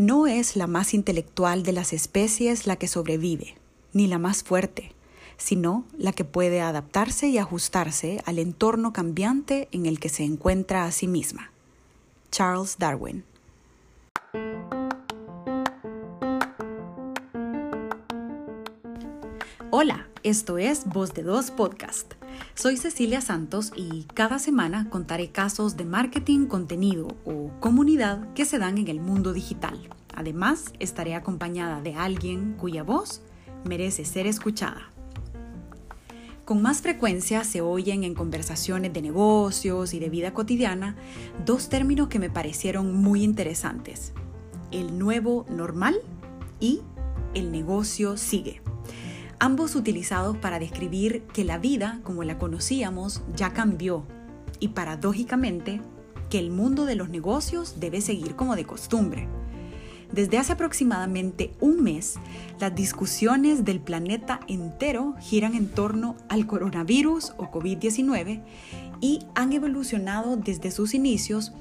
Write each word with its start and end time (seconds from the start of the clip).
No 0.00 0.26
es 0.26 0.56
la 0.56 0.66
más 0.66 0.94
intelectual 0.94 1.62
de 1.62 1.72
las 1.72 1.92
especies 1.92 2.66
la 2.66 2.76
que 2.76 2.88
sobrevive, 2.88 3.56
ni 3.92 4.06
la 4.06 4.18
más 4.18 4.42
fuerte, 4.42 4.92
sino 5.36 5.84
la 5.98 6.12
que 6.12 6.24
puede 6.24 6.62
adaptarse 6.62 7.28
y 7.28 7.36
ajustarse 7.36 8.22
al 8.24 8.38
entorno 8.38 8.94
cambiante 8.94 9.68
en 9.72 9.84
el 9.84 10.00
que 10.00 10.08
se 10.08 10.24
encuentra 10.24 10.86
a 10.86 10.90
sí 10.90 11.06
misma. 11.06 11.52
Charles 12.30 12.78
Darwin. 12.78 13.24
Hola, 19.70 20.08
esto 20.22 20.58
es 20.58 20.84
Voz 20.84 21.14
de 21.14 21.22
Dos 21.22 21.50
Podcast. 21.50 22.12
Soy 22.54 22.76
Cecilia 22.76 23.20
Santos 23.20 23.72
y 23.74 24.04
cada 24.14 24.38
semana 24.38 24.88
contaré 24.90 25.30
casos 25.30 25.76
de 25.76 25.84
marketing, 25.84 26.46
contenido 26.46 27.08
o 27.24 27.50
comunidad 27.60 28.32
que 28.34 28.44
se 28.44 28.58
dan 28.58 28.76
en 28.76 28.88
el 28.88 29.00
mundo 29.00 29.32
digital. 29.32 29.78
Además, 30.14 30.72
estaré 30.78 31.14
acompañada 31.14 31.80
de 31.80 31.94
alguien 31.94 32.54
cuya 32.58 32.82
voz 32.82 33.22
merece 33.64 34.04
ser 34.04 34.26
escuchada. 34.26 34.90
Con 36.44 36.60
más 36.60 36.82
frecuencia 36.82 37.44
se 37.44 37.62
oyen 37.62 38.04
en 38.04 38.14
conversaciones 38.14 38.92
de 38.92 39.02
negocios 39.02 39.94
y 39.94 40.00
de 40.00 40.10
vida 40.10 40.34
cotidiana 40.34 40.96
dos 41.46 41.68
términos 41.68 42.08
que 42.08 42.18
me 42.18 42.28
parecieron 42.28 42.94
muy 42.94 43.22
interesantes. 43.22 44.12
El 44.70 44.98
nuevo 44.98 45.46
normal 45.48 45.96
y 46.58 46.80
el 47.32 47.52
negocio 47.52 48.16
sigue 48.16 48.60
ambos 49.40 49.74
utilizados 49.74 50.36
para 50.36 50.58
describir 50.58 51.22
que 51.32 51.44
la 51.44 51.58
vida 51.58 52.00
como 52.04 52.22
la 52.22 52.38
conocíamos 52.38 53.22
ya 53.34 53.52
cambió 53.52 54.06
y 54.60 54.68
paradójicamente 54.68 55.80
que 56.28 56.38
el 56.38 56.50
mundo 56.50 56.84
de 56.84 56.94
los 56.94 57.08
negocios 57.08 57.80
debe 57.80 58.02
seguir 58.02 58.36
como 58.36 58.54
de 58.54 58.66
costumbre. 58.66 59.26
Desde 60.12 60.38
hace 60.38 60.52
aproximadamente 60.52 61.52
un 61.60 61.82
mes, 61.82 62.16
las 62.58 62.74
discusiones 62.74 63.64
del 63.64 63.80
planeta 63.80 64.40
entero 64.46 65.14
giran 65.20 65.54
en 65.54 65.68
torno 65.68 66.16
al 66.28 66.46
coronavirus 66.46 67.32
o 67.38 67.50
COVID-19 67.50 68.42
y 69.00 69.20
han 69.34 69.52
evolucionado 69.52 70.36
desde 70.36 70.70
sus 70.70 70.94
inicios 70.94 71.52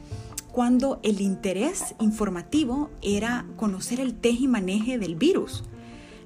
cuando 0.51 0.99
el 1.03 1.21
interés 1.21 1.95
informativo 1.99 2.89
era 3.01 3.45
conocer 3.55 3.99
el 4.01 4.15
teje 4.15 4.45
y 4.45 4.47
maneje 4.47 4.97
del 4.97 5.15
virus 5.15 5.63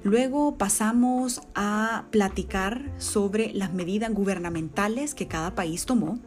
Luego 0.04 0.58
pasamos 0.58 1.40
a 1.54 2.04
platicar 2.10 2.92
sobre 2.98 3.54
las 3.54 3.72
medidas 3.72 4.12
gubernamentales 4.12 5.14
que 5.14 5.28
cada 5.28 5.54
país 5.54 5.86
tomó. 5.86 6.18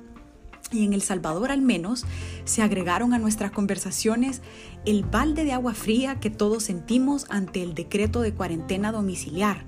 Y 0.71 0.83
en 0.83 0.93
El 0.93 1.03
Salvador 1.03 1.51
al 1.51 1.61
menos 1.61 2.03
se 2.43 2.63
agregaron 2.63 3.13
a 3.13 3.19
nuestras 3.19 3.51
conversaciones 3.51 4.41
el 4.85 5.03
balde 5.03 5.45
de 5.45 5.53
agua 5.53 5.75
fría 5.75 6.19
que 6.19 6.31
todos 6.31 6.63
sentimos 6.63 7.27
ante 7.29 7.61
el 7.61 7.75
decreto 7.75 8.21
de 8.21 8.33
cuarentena 8.33 8.91
domiciliar, 8.91 9.63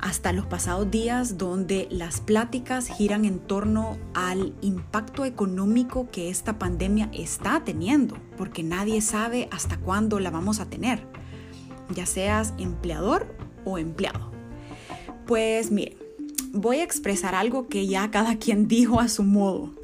hasta 0.00 0.32
los 0.32 0.44
pasados 0.44 0.90
días 0.90 1.38
donde 1.38 1.86
las 1.92 2.20
pláticas 2.20 2.88
giran 2.88 3.24
en 3.24 3.38
torno 3.38 3.98
al 4.14 4.52
impacto 4.62 5.24
económico 5.24 6.10
que 6.10 6.28
esta 6.28 6.58
pandemia 6.58 7.08
está 7.12 7.62
teniendo, 7.64 8.18
porque 8.36 8.64
nadie 8.64 9.00
sabe 9.00 9.48
hasta 9.52 9.78
cuándo 9.78 10.18
la 10.18 10.30
vamos 10.30 10.58
a 10.58 10.66
tener 10.66 11.06
ya 11.94 12.06
seas 12.06 12.54
empleador 12.58 13.34
o 13.64 13.78
empleado. 13.78 14.30
Pues 15.26 15.70
miren, 15.70 15.98
voy 16.52 16.78
a 16.78 16.84
expresar 16.84 17.34
algo 17.34 17.68
que 17.68 17.86
ya 17.86 18.10
cada 18.10 18.36
quien 18.36 18.68
dijo 18.68 19.00
a 19.00 19.08
su 19.08 19.22
modo, 19.22 19.74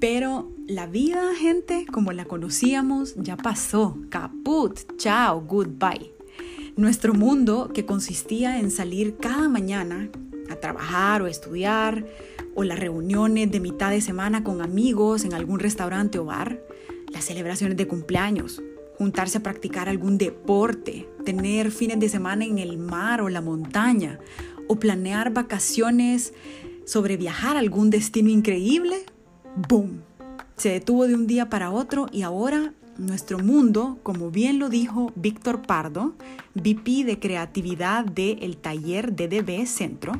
pero 0.00 0.50
la 0.68 0.86
vida, 0.86 1.34
gente, 1.34 1.86
como 1.90 2.12
la 2.12 2.26
conocíamos, 2.26 3.14
ya 3.16 3.36
pasó. 3.36 3.98
Caput, 4.10 4.78
chao, 4.96 5.40
goodbye. 5.40 6.12
Nuestro 6.76 7.14
mundo, 7.14 7.70
que 7.74 7.86
consistía 7.86 8.60
en 8.60 8.70
salir 8.70 9.16
cada 9.16 9.48
mañana 9.48 10.10
a 10.50 10.56
trabajar 10.56 11.22
o 11.22 11.26
estudiar, 11.26 12.06
o 12.54 12.64
las 12.64 12.78
reuniones 12.78 13.50
de 13.50 13.60
mitad 13.60 13.90
de 13.90 14.00
semana 14.00 14.44
con 14.44 14.62
amigos 14.62 15.24
en 15.24 15.32
algún 15.32 15.58
restaurante 15.58 16.18
o 16.18 16.24
bar, 16.24 16.60
las 17.12 17.24
celebraciones 17.24 17.76
de 17.76 17.86
cumpleaños, 17.86 18.62
juntarse 18.98 19.38
a 19.38 19.42
practicar 19.42 19.88
algún 19.88 20.18
deporte, 20.18 21.08
tener 21.24 21.70
fines 21.70 22.00
de 22.00 22.08
semana 22.08 22.44
en 22.44 22.58
el 22.58 22.78
mar 22.78 23.20
o 23.20 23.28
la 23.28 23.40
montaña, 23.40 24.18
o 24.66 24.76
planear 24.76 25.32
vacaciones 25.32 26.34
sobre 26.84 27.16
viajar 27.16 27.56
a 27.56 27.60
algún 27.60 27.90
destino 27.90 28.28
increíble, 28.28 29.06
¡boom! 29.68 30.02
Se 30.56 30.70
detuvo 30.70 31.06
de 31.06 31.14
un 31.14 31.28
día 31.28 31.48
para 31.48 31.70
otro 31.70 32.08
y 32.10 32.22
ahora 32.22 32.74
nuestro 32.96 33.38
mundo, 33.38 34.00
como 34.02 34.32
bien 34.32 34.58
lo 34.58 34.68
dijo 34.68 35.12
Víctor 35.14 35.62
Pardo, 35.62 36.14
VP 36.54 37.04
de 37.04 37.20
creatividad 37.20 38.04
del 38.04 38.56
taller 38.56 39.14
DDB 39.14 39.64
Centro, 39.66 40.12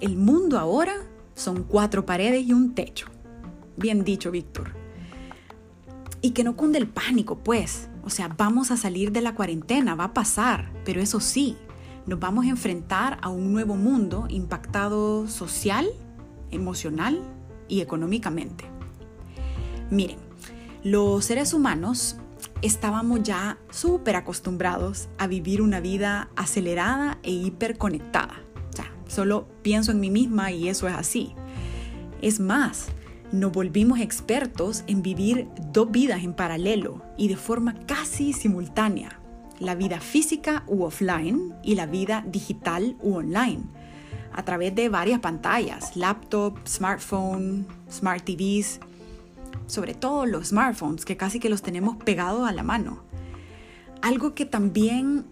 el 0.00 0.16
mundo 0.16 0.58
ahora 0.58 0.94
son 1.34 1.62
cuatro 1.62 2.04
paredes 2.04 2.46
y 2.46 2.52
un 2.52 2.74
techo. 2.74 3.06
Bien 3.78 4.04
dicho, 4.04 4.30
Víctor 4.30 4.79
y 6.22 6.30
que 6.30 6.44
no 6.44 6.56
cunde 6.56 6.78
el 6.78 6.88
pánico, 6.88 7.38
pues. 7.38 7.88
O 8.04 8.10
sea, 8.10 8.28
vamos 8.28 8.70
a 8.70 8.76
salir 8.76 9.12
de 9.12 9.20
la 9.20 9.34
cuarentena, 9.34 9.94
va 9.94 10.04
a 10.04 10.14
pasar, 10.14 10.72
pero 10.84 11.00
eso 11.00 11.20
sí, 11.20 11.56
nos 12.06 12.18
vamos 12.18 12.46
a 12.46 12.50
enfrentar 12.50 13.18
a 13.22 13.28
un 13.28 13.52
nuevo 13.52 13.76
mundo 13.76 14.26
impactado 14.28 15.28
social, 15.28 15.86
emocional 16.50 17.22
y 17.68 17.80
económicamente. 17.80 18.64
Miren, 19.90 20.18
los 20.82 21.24
seres 21.24 21.52
humanos 21.52 22.16
estábamos 22.62 23.22
ya 23.22 23.58
súper 23.70 24.16
acostumbrados 24.16 25.08
a 25.18 25.26
vivir 25.26 25.62
una 25.62 25.80
vida 25.80 26.30
acelerada 26.36 27.18
e 27.22 27.32
hiperconectada. 27.32 28.40
O 28.72 28.76
sea, 28.76 28.92
solo 29.08 29.46
pienso 29.62 29.92
en 29.92 30.00
mí 30.00 30.10
misma 30.10 30.52
y 30.52 30.68
eso 30.68 30.88
es 30.88 30.94
así. 30.94 31.34
Es 32.22 32.40
más, 32.40 32.88
nos 33.32 33.52
volvimos 33.52 34.00
expertos 34.00 34.84
en 34.86 35.02
vivir 35.02 35.48
dos 35.72 35.90
vidas 35.90 36.24
en 36.24 36.34
paralelo 36.34 37.02
y 37.16 37.28
de 37.28 37.36
forma 37.36 37.74
casi 37.86 38.32
simultánea, 38.32 39.20
la 39.58 39.74
vida 39.74 40.00
física 40.00 40.64
u 40.66 40.82
offline 40.82 41.54
y 41.62 41.74
la 41.74 41.86
vida 41.86 42.24
digital 42.26 42.96
u 43.00 43.14
online, 43.14 43.62
a 44.32 44.44
través 44.44 44.74
de 44.74 44.88
varias 44.88 45.20
pantallas, 45.20 45.96
laptop, 45.96 46.58
smartphone, 46.66 47.66
smart 47.90 48.24
TVs, 48.24 48.80
sobre 49.66 49.94
todo 49.94 50.26
los 50.26 50.48
smartphones 50.48 51.04
que 51.04 51.16
casi 51.16 51.38
que 51.38 51.48
los 51.48 51.62
tenemos 51.62 51.96
pegados 51.96 52.48
a 52.48 52.52
la 52.52 52.62
mano. 52.62 53.02
Algo 54.02 54.34
que 54.34 54.46
también 54.46 55.26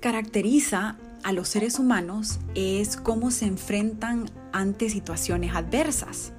caracteriza 0.00 0.96
a 1.22 1.32
los 1.32 1.48
seres 1.48 1.78
humanos 1.78 2.38
es 2.54 2.96
cómo 2.96 3.30
se 3.30 3.46
enfrentan 3.46 4.30
ante 4.52 4.88
situaciones 4.90 5.54
adversas. 5.54 6.32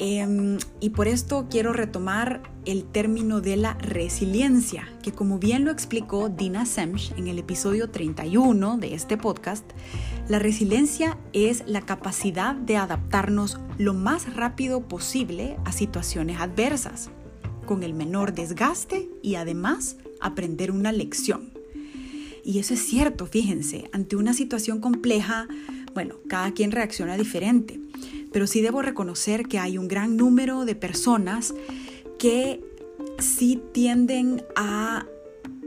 Em, 0.00 0.58
y 0.78 0.90
por 0.90 1.08
esto 1.08 1.48
quiero 1.50 1.72
retomar 1.72 2.40
el 2.66 2.84
término 2.84 3.40
de 3.40 3.56
la 3.56 3.74
resiliencia, 3.74 4.88
que 5.02 5.10
como 5.10 5.40
bien 5.40 5.64
lo 5.64 5.72
explicó 5.72 6.28
Dina 6.28 6.66
Semch 6.66 7.12
en 7.16 7.26
el 7.26 7.38
episodio 7.40 7.90
31 7.90 8.78
de 8.78 8.94
este 8.94 9.16
podcast, 9.16 9.64
la 10.28 10.38
resiliencia 10.38 11.18
es 11.32 11.64
la 11.66 11.80
capacidad 11.80 12.54
de 12.54 12.76
adaptarnos 12.76 13.58
lo 13.76 13.92
más 13.92 14.36
rápido 14.36 14.86
posible 14.86 15.56
a 15.64 15.72
situaciones 15.72 16.38
adversas, 16.38 17.10
con 17.66 17.82
el 17.82 17.92
menor 17.92 18.34
desgaste 18.34 19.08
y 19.20 19.34
además 19.34 19.96
aprender 20.20 20.70
una 20.70 20.92
lección. 20.92 21.50
Y 22.44 22.60
eso 22.60 22.74
es 22.74 22.86
cierto, 22.86 23.26
fíjense, 23.26 23.90
ante 23.92 24.14
una 24.14 24.32
situación 24.32 24.80
compleja, 24.80 25.48
bueno, 25.92 26.14
cada 26.28 26.52
quien 26.52 26.70
reacciona 26.70 27.16
diferente 27.16 27.80
pero 28.32 28.46
sí 28.46 28.60
debo 28.60 28.82
reconocer 28.82 29.46
que 29.46 29.58
hay 29.58 29.78
un 29.78 29.88
gran 29.88 30.16
número 30.16 30.64
de 30.64 30.74
personas 30.74 31.54
que 32.18 32.62
sí 33.18 33.62
tienden 33.72 34.44
a 34.56 35.06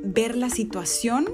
ver 0.04 0.36
la 0.36 0.50
situación 0.50 1.30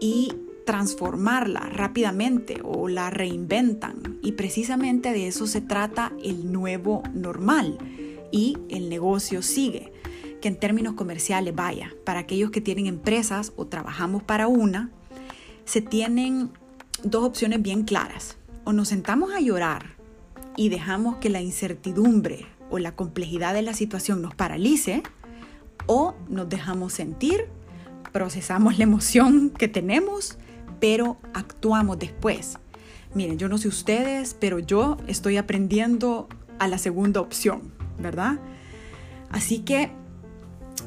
y 0.00 0.32
transformarla 0.64 1.60
rápidamente 1.60 2.60
o 2.62 2.88
la 2.88 3.10
reinventan. 3.10 4.18
Y 4.22 4.32
precisamente 4.32 5.12
de 5.12 5.28
eso 5.28 5.46
se 5.46 5.60
trata 5.60 6.12
el 6.22 6.52
nuevo 6.52 7.02
normal. 7.12 7.78
Y 8.32 8.58
el 8.68 8.88
negocio 8.88 9.42
sigue. 9.42 9.92
Que 10.40 10.48
en 10.48 10.58
términos 10.58 10.94
comerciales, 10.94 11.54
vaya, 11.54 11.94
para 12.04 12.20
aquellos 12.20 12.50
que 12.50 12.60
tienen 12.60 12.86
empresas 12.86 13.52
o 13.56 13.66
trabajamos 13.66 14.22
para 14.22 14.46
una, 14.46 14.90
se 15.64 15.80
tienen 15.80 16.50
dos 17.02 17.24
opciones 17.24 17.62
bien 17.62 17.84
claras. 17.84 18.36
O 18.64 18.72
nos 18.72 18.88
sentamos 18.88 19.32
a 19.32 19.40
llorar 19.40 19.93
y 20.56 20.68
dejamos 20.68 21.16
que 21.16 21.30
la 21.30 21.40
incertidumbre 21.40 22.46
o 22.70 22.78
la 22.78 22.96
complejidad 22.96 23.54
de 23.54 23.62
la 23.62 23.74
situación 23.74 24.22
nos 24.22 24.34
paralice, 24.34 25.02
o 25.86 26.14
nos 26.28 26.48
dejamos 26.48 26.92
sentir, 26.92 27.46
procesamos 28.12 28.78
la 28.78 28.84
emoción 28.84 29.50
que 29.50 29.68
tenemos, 29.68 30.38
pero 30.80 31.18
actuamos 31.34 31.98
después. 31.98 32.58
Miren, 33.14 33.38
yo 33.38 33.48
no 33.48 33.58
sé 33.58 33.68
ustedes, 33.68 34.34
pero 34.34 34.58
yo 34.58 34.96
estoy 35.06 35.36
aprendiendo 35.36 36.28
a 36.58 36.68
la 36.68 36.78
segunda 36.78 37.20
opción, 37.20 37.72
¿verdad? 37.98 38.38
Así 39.30 39.60
que, 39.60 39.90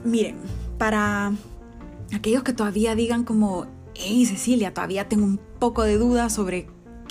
miren, 0.04 0.38
para 0.78 1.32
aquellos 2.14 2.44
que 2.44 2.54
todavía 2.54 2.96
digan 2.96 3.24
como, 3.24 3.68
hey 3.96 4.26
Cecilia, 4.26 4.74
todavía 4.74 5.08
tengo 5.08 5.26
un 5.26 5.40
poco 5.60 5.84
de 5.84 5.98
duda 5.98 6.30
sobre 6.30 6.68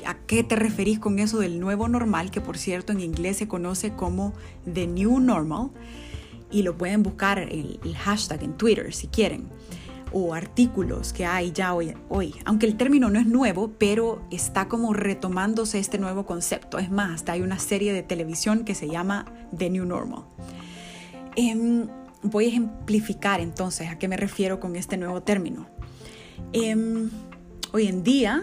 a 0.06 0.19
qué 0.26 0.43
te 0.43 0.56
referís 0.56 0.99
con 0.99 1.19
eso 1.19 1.38
del 1.38 1.61
nuevo 1.61 1.88
normal, 1.88 2.31
que 2.31 2.41
por 2.41 2.58
cierto 2.58 2.93
en 2.93 3.00
inglés 3.00 3.38
se 3.38 3.49
conoce 3.49 3.93
como 3.93 4.32
The 4.73 4.87
New 4.87 5.20
Normal, 5.20 5.70
y 6.50 6.62
lo 6.62 6.76
pueden 6.79 7.03
buscar 7.03 7.38
el, 7.38 7.81
el 7.85 7.97
hashtag 7.97 8.44
en 8.44 8.56
Twitter 8.56 8.94
si 8.94 9.08
quieren 9.08 9.49
o 10.12 10.35
artículos 10.35 11.12
que 11.12 11.26
hay 11.26 11.53
ya 11.53 11.75
hoy, 11.75 12.35
aunque 12.44 12.67
el 12.67 12.76
término 12.76 13.11
no 13.11 13.19
es 13.19 13.26
nuevo, 13.26 13.73
pero 13.79 14.23
está 14.31 14.69
como 14.69 14.93
retomándose 14.94 15.79
este 15.79 15.99
nuevo 15.99 16.25
concepto. 16.26 16.79
Es 16.79 16.91
más, 16.91 17.17
hasta 17.17 17.32
hay 17.32 17.43
una 17.43 17.59
serie 17.59 17.93
de 17.93 18.02
televisión 18.02 18.64
que 18.64 18.75
se 18.75 18.88
llama 18.88 19.26
The 19.56 19.69
New 19.70 19.85
Normal. 19.85 20.25
Em, 21.35 21.88
voy 22.23 22.47
a 22.47 22.49
ejemplificar 22.49 23.41
entonces 23.41 23.91
a 23.91 23.99
qué 23.99 24.09
me 24.09 24.17
refiero 24.17 24.61
con 24.61 24.76
este 24.76 24.97
nuevo 24.97 25.23
término. 25.23 25.67
Em, 26.52 27.11
hoy 27.73 27.87
en 27.88 28.02
día, 28.02 28.43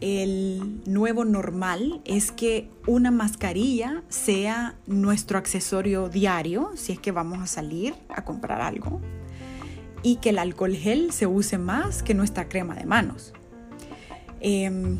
el 0.00 0.80
nuevo 0.86 1.24
normal 1.24 2.00
es 2.04 2.30
que 2.30 2.70
una 2.86 3.10
mascarilla 3.10 4.02
sea 4.08 4.76
nuestro 4.86 5.38
accesorio 5.38 6.08
diario, 6.08 6.70
si 6.76 6.92
es 6.92 7.00
que 7.00 7.12
vamos 7.12 7.40
a 7.40 7.46
salir 7.46 7.94
a 8.08 8.24
comprar 8.24 8.60
algo, 8.60 9.00
y 10.02 10.16
que 10.16 10.30
el 10.30 10.38
alcohol 10.38 10.74
gel 10.74 11.12
se 11.12 11.26
use 11.26 11.58
más 11.58 12.02
que 12.02 12.14
nuestra 12.14 12.48
crema 12.48 12.74
de 12.74 12.86
manos. 12.86 13.32
Em, 14.40 14.98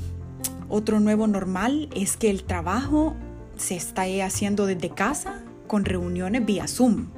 otro 0.69 1.01
nuevo 1.01 1.27
normal 1.27 1.89
es 1.95 2.17
que 2.17 2.31
el 2.31 2.43
trabajo 2.43 3.15
se 3.57 3.77
está 3.77 4.03
haciendo 4.25 4.67
desde 4.67 4.91
casa 4.91 5.43
con 5.67 5.85
reuniones 5.85 6.45
vía 6.45 6.67
Zoom 6.67 7.09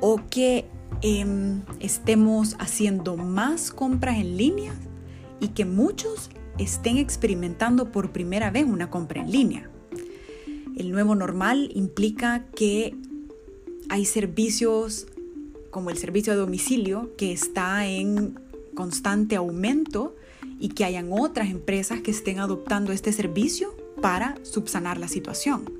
o 0.00 0.20
que 0.28 0.66
em, 1.02 1.62
estemos 1.80 2.56
haciendo 2.58 3.16
más 3.16 3.70
compras 3.70 4.16
en 4.16 4.36
línea 4.36 4.72
y 5.40 5.48
que 5.48 5.64
muchos 5.64 6.30
estén 6.58 6.98
experimentando 6.98 7.92
por 7.92 8.12
primera 8.12 8.50
vez 8.50 8.64
una 8.64 8.90
compra 8.90 9.22
en 9.22 9.30
línea. 9.30 9.70
El 10.76 10.90
nuevo 10.90 11.14
normal 11.14 11.70
implica 11.74 12.46
que 12.54 12.94
hay 13.88 14.04
servicios 14.04 15.06
como 15.70 15.90
el 15.90 15.98
servicio 15.98 16.32
de 16.32 16.38
domicilio 16.38 17.10
que 17.16 17.32
está 17.32 17.86
en 17.86 18.38
constante 18.74 19.36
aumento 19.36 20.14
y 20.58 20.70
que 20.70 20.84
hayan 20.84 21.08
otras 21.10 21.50
empresas 21.50 22.00
que 22.00 22.10
estén 22.10 22.38
adoptando 22.38 22.92
este 22.92 23.12
servicio 23.12 23.74
para 24.00 24.36
subsanar 24.42 24.98
la 24.98 25.08
situación. 25.08 25.70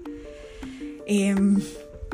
Em, 1.07 1.61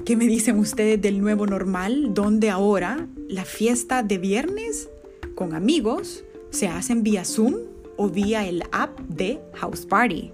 ¿Qué 0.05 0.17
me 0.17 0.27
dicen 0.27 0.59
ustedes 0.59 1.01
del 1.01 1.21
nuevo 1.21 1.47
normal 1.47 2.13
donde 2.13 2.51
ahora 2.51 3.07
la 3.29 3.45
fiesta 3.45 4.03
de 4.03 4.19
viernes 4.19 4.89
con 5.37 5.55
amigos 5.55 6.25
se 6.51 6.67
hacen 6.67 7.05
vía 7.05 7.25
Zoom 7.25 7.55
o 7.97 8.09
vía 8.09 8.47
el 8.47 8.63
app 8.73 8.99
de 9.01 9.41
House 9.55 9.87
Party? 9.87 10.33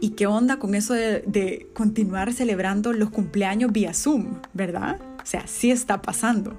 ¿Y 0.00 0.10
qué 0.10 0.26
onda 0.26 0.58
con 0.58 0.74
eso 0.74 0.94
de, 0.94 1.68
continuar 1.74 2.32
celebrando 2.32 2.92
los 2.92 3.10
cumpleaños 3.10 3.72
vía 3.72 3.94
Zoom, 3.94 4.40
verdad? 4.52 5.00
O 5.20 5.26
sea, 5.26 5.46
sí 5.46 5.70
está 5.70 6.02
pasando. 6.02 6.58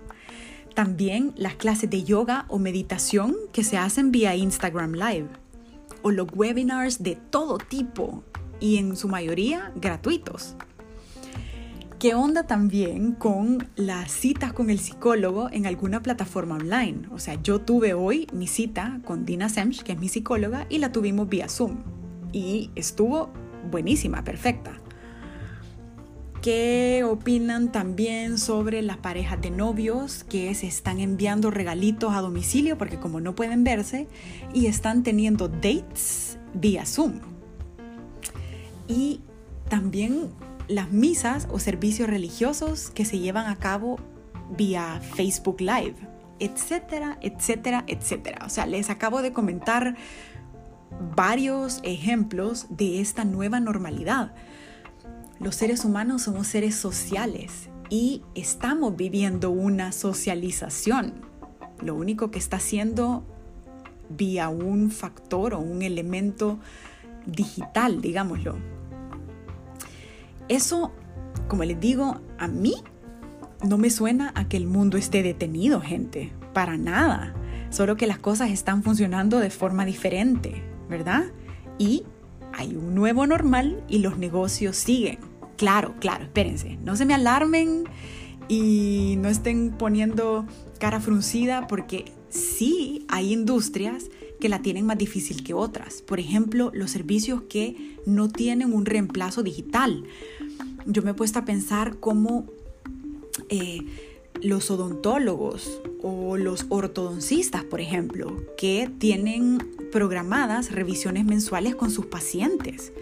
También 0.76 1.34
las 1.38 1.56
clases 1.56 1.90
de 1.90 2.04
yoga 2.04 2.46
o 2.50 2.60
meditación 2.60 3.36
que 3.54 3.64
se 3.64 3.78
hacen 3.78 4.12
vía 4.12 4.36
Instagram 4.36 4.94
Live. 4.94 5.28
O 6.02 6.12
los 6.12 6.28
webinars 6.34 7.02
de 7.02 7.16
todo 7.16 7.58
tipo 7.58 8.24
y 8.60 8.78
en 8.78 8.96
su 8.96 9.08
mayoría 9.08 9.72
gratuitos. 9.76 10.56
¿Qué 12.00 12.16
onda 12.16 12.44
también 12.44 13.12
con 13.12 13.68
las 13.76 14.10
citas 14.10 14.54
con 14.54 14.70
el 14.70 14.80
psicólogo 14.80 15.50
en 15.52 15.66
alguna 15.66 16.02
plataforma 16.02 16.56
online? 16.56 17.02
O 17.12 17.20
sea, 17.20 17.34
yo 17.44 17.60
tuve 17.60 17.94
hoy 17.94 18.26
mi 18.32 18.48
cita 18.48 19.02
con 19.04 19.26
Dina 19.26 19.50
Semch, 19.50 19.84
que 19.84 19.92
es 19.92 20.00
mi 20.00 20.08
psicóloga, 20.08 20.66
y 20.70 20.78
la 20.78 20.94
tuvimos 20.94 21.28
vía 21.28 21.50
Zoom. 21.50 21.84
Y 22.32 22.72
estuvo 22.76 23.34
buenísima, 23.70 24.24
perfecta. 24.24 24.80
¿Qué 26.42 27.04
opinan 27.04 27.74
también 27.74 28.38
sobre 28.38 28.82
las 28.82 28.96
parejas 28.96 29.42
de 29.42 29.52
novios 29.52 30.24
que 30.24 30.56
se 30.56 30.68
están 30.68 31.02
enviando 31.02 31.52
regalitos 31.52 32.14
a 32.14 32.22
domicilio 32.22 32.78
porque 32.78 32.98
como 32.98 33.20
no 33.20 33.36
pueden 33.36 33.66
verse 33.66 34.08
y 34.54 34.68
están 34.68 35.04
teniendo 35.04 35.50
dates 35.50 36.38
vía 36.54 36.86
Zoom? 36.86 37.20
Y 38.88 39.20
también 39.68 40.30
las 40.70 40.92
misas 40.92 41.48
o 41.52 41.60
servicios 41.60 42.10
religiosos 42.10 42.90
que 42.92 43.04
se 43.04 43.20
llevan 43.20 43.48
a 43.48 43.58
cabo 43.58 44.00
vía 44.56 45.02
Facebook 45.16 45.60
Live, 45.60 45.96
etcétera, 46.40 47.18
etcétera, 47.22 47.84
etcétera. 47.88 48.46
O 48.46 48.50
sea, 48.50 48.66
les 48.66 48.90
acabo 48.90 49.22
de 49.22 49.34
comentar 49.34 49.98
varios 51.16 51.82
ejemplos 51.84 52.68
de 52.70 53.02
esta 53.02 53.26
nueva 53.26 53.60
normalidad 53.60 54.34
los 55.40 55.56
seres 55.56 55.86
humanos 55.86 56.24
somos 56.24 56.48
seres 56.48 56.76
sociales 56.76 57.70
y 57.90 58.24
estamos 58.36 58.98
viviendo 58.98 59.52
una 59.52 59.94
socialización. 59.94 61.14
Lo 61.82 61.96
único 61.96 62.30
que 62.30 62.40
está 62.40 62.58
haciendo 62.58 63.24
vía 64.10 64.50
un 64.50 64.92
factor 64.92 65.54
o 65.54 65.60
un 65.60 65.82
elemento 65.82 66.60
digital, 67.26 68.02
digámoslo. 68.02 68.58
Eso, 70.50 70.92
como 71.48 71.64
les 71.64 71.80
digo, 71.80 72.20
a 72.38 72.48
mí 72.48 72.76
no 73.66 73.78
me 73.78 73.90
suena 73.90 74.32
a 74.36 74.48
que 74.48 74.58
el 74.58 74.68
mundo 74.68 74.98
esté 74.98 75.24
detenido, 75.24 75.82
gente. 75.82 76.34
Para 76.54 76.78
nada. 76.78 77.34
Solo 77.70 77.96
que 77.96 78.08
las 78.08 78.20
cosas 78.20 78.50
están 78.50 78.84
funcionando 78.84 79.40
de 79.40 79.52
forma 79.52 79.86
diferente, 79.86 80.64
¿verdad? 80.90 81.26
Y 81.78 82.04
hay 82.54 82.76
un 82.76 82.96
nuevo 82.96 83.28
normal 83.28 83.84
y 83.88 84.00
los 84.00 84.18
negocios 84.18 84.76
siguen. 84.76 85.20
Claro, 85.56 85.96
claro, 86.00 86.24
espérense, 86.24 86.78
no 86.84 86.96
se 86.96 87.06
me 87.06 87.14
alarmen 87.14 87.84
y 88.48 89.16
no 89.20 89.30
estén 89.30 89.72
poniendo 89.78 90.46
cara 90.80 91.00
fruncida 91.00 91.68
porque 91.68 92.06
sí 92.30 93.06
hay 93.08 93.34
industrias 93.34 94.06
que 94.40 94.50
la 94.50 94.62
tienen 94.62 94.86
más 94.86 94.98
difícil 94.98 95.44
que 95.44 95.54
otras. 95.54 96.02
Por 96.02 96.20
ejemplo, 96.20 96.72
los 96.74 96.92
servicios 96.92 97.44
que 97.44 97.98
no 98.06 98.30
tienen 98.30 98.74
un 98.74 98.86
reemplazo 98.86 99.44
digital. 99.44 100.06
Yo 100.86 101.02
me 101.02 101.12
he 101.12 101.14
puesto 101.14 101.40
a 101.40 101.46
pensar 101.46 101.98
cómo 102.00 102.46
eh, 103.50 103.86
los 104.42 104.72
odontólogos 104.72 105.82
o 106.02 106.38
los 106.38 106.66
ortodoncistas, 106.70 107.64
por 107.64 107.82
ejemplo, 107.82 108.38
que 108.58 108.90
tienen 108.98 109.58
programadas 109.92 110.72
revisiones 110.72 111.26
mensuales 111.26 111.76
con 111.76 111.92
sus 111.92 112.06
pacientes. 112.06 112.94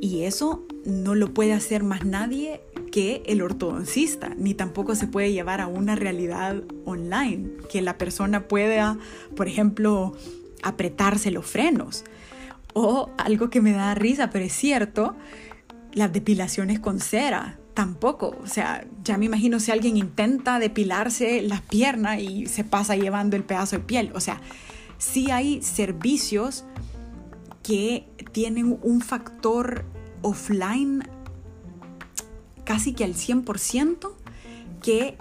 Y 0.00 0.22
eso 0.22 0.64
no 0.84 1.14
lo 1.14 1.34
puede 1.34 1.52
hacer 1.52 1.82
más 1.82 2.04
nadie 2.04 2.62
que 2.90 3.22
el 3.26 3.42
ortodoncista, 3.42 4.30
ni 4.36 4.54
tampoco 4.54 4.94
se 4.94 5.06
puede 5.06 5.32
llevar 5.32 5.60
a 5.60 5.66
una 5.66 5.94
realidad 5.94 6.62
online, 6.84 7.50
que 7.70 7.82
la 7.82 7.98
persona 7.98 8.48
pueda, 8.48 8.98
por 9.36 9.46
ejemplo, 9.46 10.14
apretarse 10.62 11.30
los 11.30 11.46
frenos. 11.46 12.04
O 12.72 13.10
algo 13.18 13.50
que 13.50 13.60
me 13.60 13.72
da 13.72 13.94
risa, 13.94 14.30
pero 14.30 14.44
es 14.44 14.52
cierto, 14.52 15.14
las 15.92 16.12
depilaciones 16.12 16.80
con 16.80 17.00
cera, 17.00 17.58
tampoco. 17.74 18.36
O 18.42 18.46
sea, 18.46 18.86
ya 19.04 19.18
me 19.18 19.26
imagino 19.26 19.60
si 19.60 19.70
alguien 19.70 19.96
intenta 19.96 20.58
depilarse 20.58 21.42
las 21.42 21.60
piernas 21.62 22.20
y 22.20 22.46
se 22.46 22.64
pasa 22.64 22.96
llevando 22.96 23.36
el 23.36 23.44
pedazo 23.44 23.76
de 23.76 23.82
piel. 23.82 24.12
O 24.14 24.20
sea, 24.20 24.40
sí 24.98 25.30
hay 25.30 25.62
servicios 25.62 26.64
que 27.62 28.06
tienen 28.32 28.78
un 28.82 29.00
factor 29.00 29.84
offline 30.22 31.02
casi 32.64 32.92
que 32.92 33.04
al 33.04 33.14
100% 33.14 34.12
que 34.82 35.16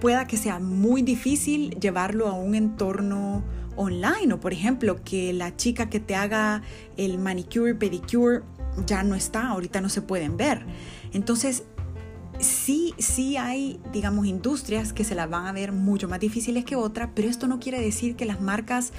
pueda 0.00 0.26
que 0.26 0.36
sea 0.36 0.58
muy 0.58 1.02
difícil 1.02 1.78
llevarlo 1.78 2.28
a 2.28 2.32
un 2.32 2.54
entorno 2.54 3.44
online 3.76 4.32
o 4.34 4.40
por 4.40 4.52
ejemplo 4.52 5.02
que 5.04 5.32
la 5.32 5.56
chica 5.56 5.88
que 5.88 6.00
te 6.00 6.14
haga 6.14 6.62
el 6.96 7.18
manicure, 7.18 7.74
pedicure 7.74 8.42
ya 8.86 9.02
no 9.02 9.14
está, 9.14 9.48
ahorita 9.48 9.80
no 9.80 9.88
se 9.88 10.02
pueden 10.02 10.36
ver. 10.36 10.64
Entonces, 11.12 11.64
sí, 12.38 12.94
sí 12.98 13.36
hay, 13.36 13.80
digamos, 13.92 14.26
industrias 14.26 14.92
que 14.92 15.04
se 15.04 15.14
las 15.14 15.28
van 15.28 15.46
a 15.46 15.52
ver 15.52 15.72
mucho 15.72 16.08
más 16.08 16.20
difíciles 16.20 16.64
que 16.64 16.76
otras, 16.76 17.10
pero 17.14 17.28
esto 17.28 17.46
no 17.46 17.60
quiere 17.60 17.80
decir 17.80 18.16
que 18.16 18.24
las 18.24 18.40
marcas 18.40 18.92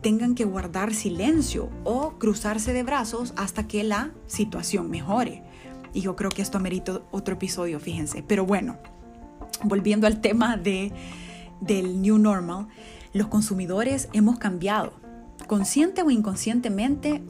tengan 0.00 0.34
que 0.34 0.44
guardar 0.44 0.94
silencio 0.94 1.70
o 1.84 2.18
cruzarse 2.18 2.72
de 2.72 2.82
brazos 2.82 3.32
hasta 3.36 3.66
que 3.66 3.82
la 3.84 4.12
situación 4.26 4.90
mejore. 4.90 5.42
Y 5.92 6.02
yo 6.02 6.16
creo 6.16 6.30
que 6.30 6.42
esto 6.42 6.58
amerita 6.58 7.00
otro 7.10 7.34
episodio, 7.34 7.80
fíjense. 7.80 8.22
Pero 8.22 8.44
bueno, 8.46 8.78
volviendo 9.64 10.06
al 10.06 10.20
tema 10.20 10.56
de, 10.56 10.92
del 11.60 12.00
New 12.00 12.18
Normal, 12.18 12.68
los 13.12 13.28
consumidores 13.28 14.08
hemos 14.12 14.38
cambiado. 14.38 14.92
Consciente 15.46 16.02
o 16.02 16.10
inconscientemente, 16.10 17.22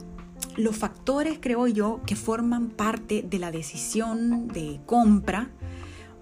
los 0.55 0.77
factores, 0.77 1.37
creo 1.39 1.67
yo, 1.67 2.01
que 2.05 2.15
forman 2.15 2.69
parte 2.69 3.25
de 3.27 3.39
la 3.39 3.51
decisión 3.51 4.47
de 4.47 4.79
compra 4.85 5.49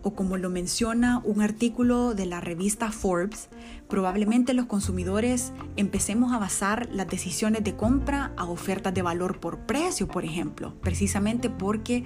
o 0.04 0.14
como 0.14 0.38
lo 0.38 0.50
menciona 0.50 1.22
un 1.26 1.42
artículo 1.42 2.14
de 2.14 2.28
la 2.28 2.40
revista 2.40 2.92
Forbes, 2.92 3.50
probablemente 3.90 4.54
los 4.54 4.68
consumidores 4.68 5.52
empecemos 5.76 6.34
a 6.34 6.40
basar 6.40 6.88
las 6.92 7.08
decisiones 7.08 7.64
de 7.64 7.76
compra 7.76 8.32
a 8.38 8.46
ofertas 8.46 8.94
de 8.94 9.02
valor 9.02 9.40
por 9.40 9.60
precio, 9.60 10.08
por 10.08 10.24
ejemplo, 10.24 10.74
precisamente 10.82 11.50
porque 11.50 12.06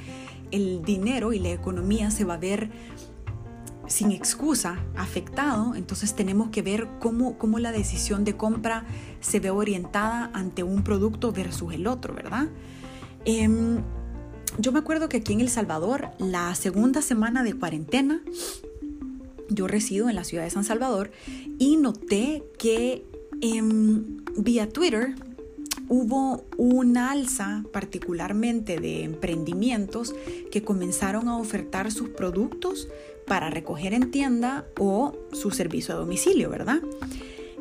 el 0.51 0.83
dinero 0.83 1.33
y 1.33 1.39
la 1.39 1.49
economía 1.49 2.11
se 2.11 2.25
va 2.25 2.35
a 2.35 2.37
ver 2.37 2.71
sin 3.87 4.11
excusa 4.11 4.79
afectado, 4.95 5.75
entonces 5.75 6.15
tenemos 6.15 6.49
que 6.49 6.61
ver 6.61 6.87
cómo, 6.99 7.37
cómo 7.37 7.59
la 7.59 7.71
decisión 7.71 8.23
de 8.23 8.37
compra 8.37 8.85
se 9.19 9.39
ve 9.39 9.49
orientada 9.49 10.29
ante 10.33 10.63
un 10.63 10.83
producto 10.83 11.31
versus 11.31 11.73
el 11.73 11.87
otro, 11.87 12.13
¿verdad? 12.13 12.47
Em, 13.25 13.81
yo 14.57 14.71
me 14.71 14.79
acuerdo 14.79 15.09
que 15.09 15.17
aquí 15.17 15.33
en 15.33 15.41
El 15.41 15.49
Salvador, 15.49 16.09
la 16.19 16.53
segunda 16.55 17.01
semana 17.01 17.43
de 17.43 17.53
cuarentena, 17.53 18.21
yo 19.49 19.67
resido 19.67 20.09
en 20.09 20.15
la 20.15 20.23
ciudad 20.23 20.43
de 20.43 20.49
San 20.49 20.63
Salvador 20.63 21.11
y 21.59 21.77
noté 21.77 22.43
que 22.57 23.05
em, 23.41 24.17
vía 24.37 24.69
Twitter 24.69 25.15
hubo 25.89 26.45
una 26.57 27.11
alza 27.11 27.65
particularmente 27.73 28.79
de 28.79 29.03
emprendimientos 29.03 30.15
que 30.49 30.63
comenzaron 30.63 31.27
a 31.27 31.37
ofertar 31.37 31.91
sus 31.91 32.09
productos 32.09 32.87
para 33.31 33.49
recoger 33.49 33.93
en 33.93 34.11
tienda 34.11 34.65
o 34.77 35.13
su 35.31 35.51
servicio 35.51 35.95
a 35.95 35.97
domicilio, 35.97 36.49
¿verdad? 36.49 36.79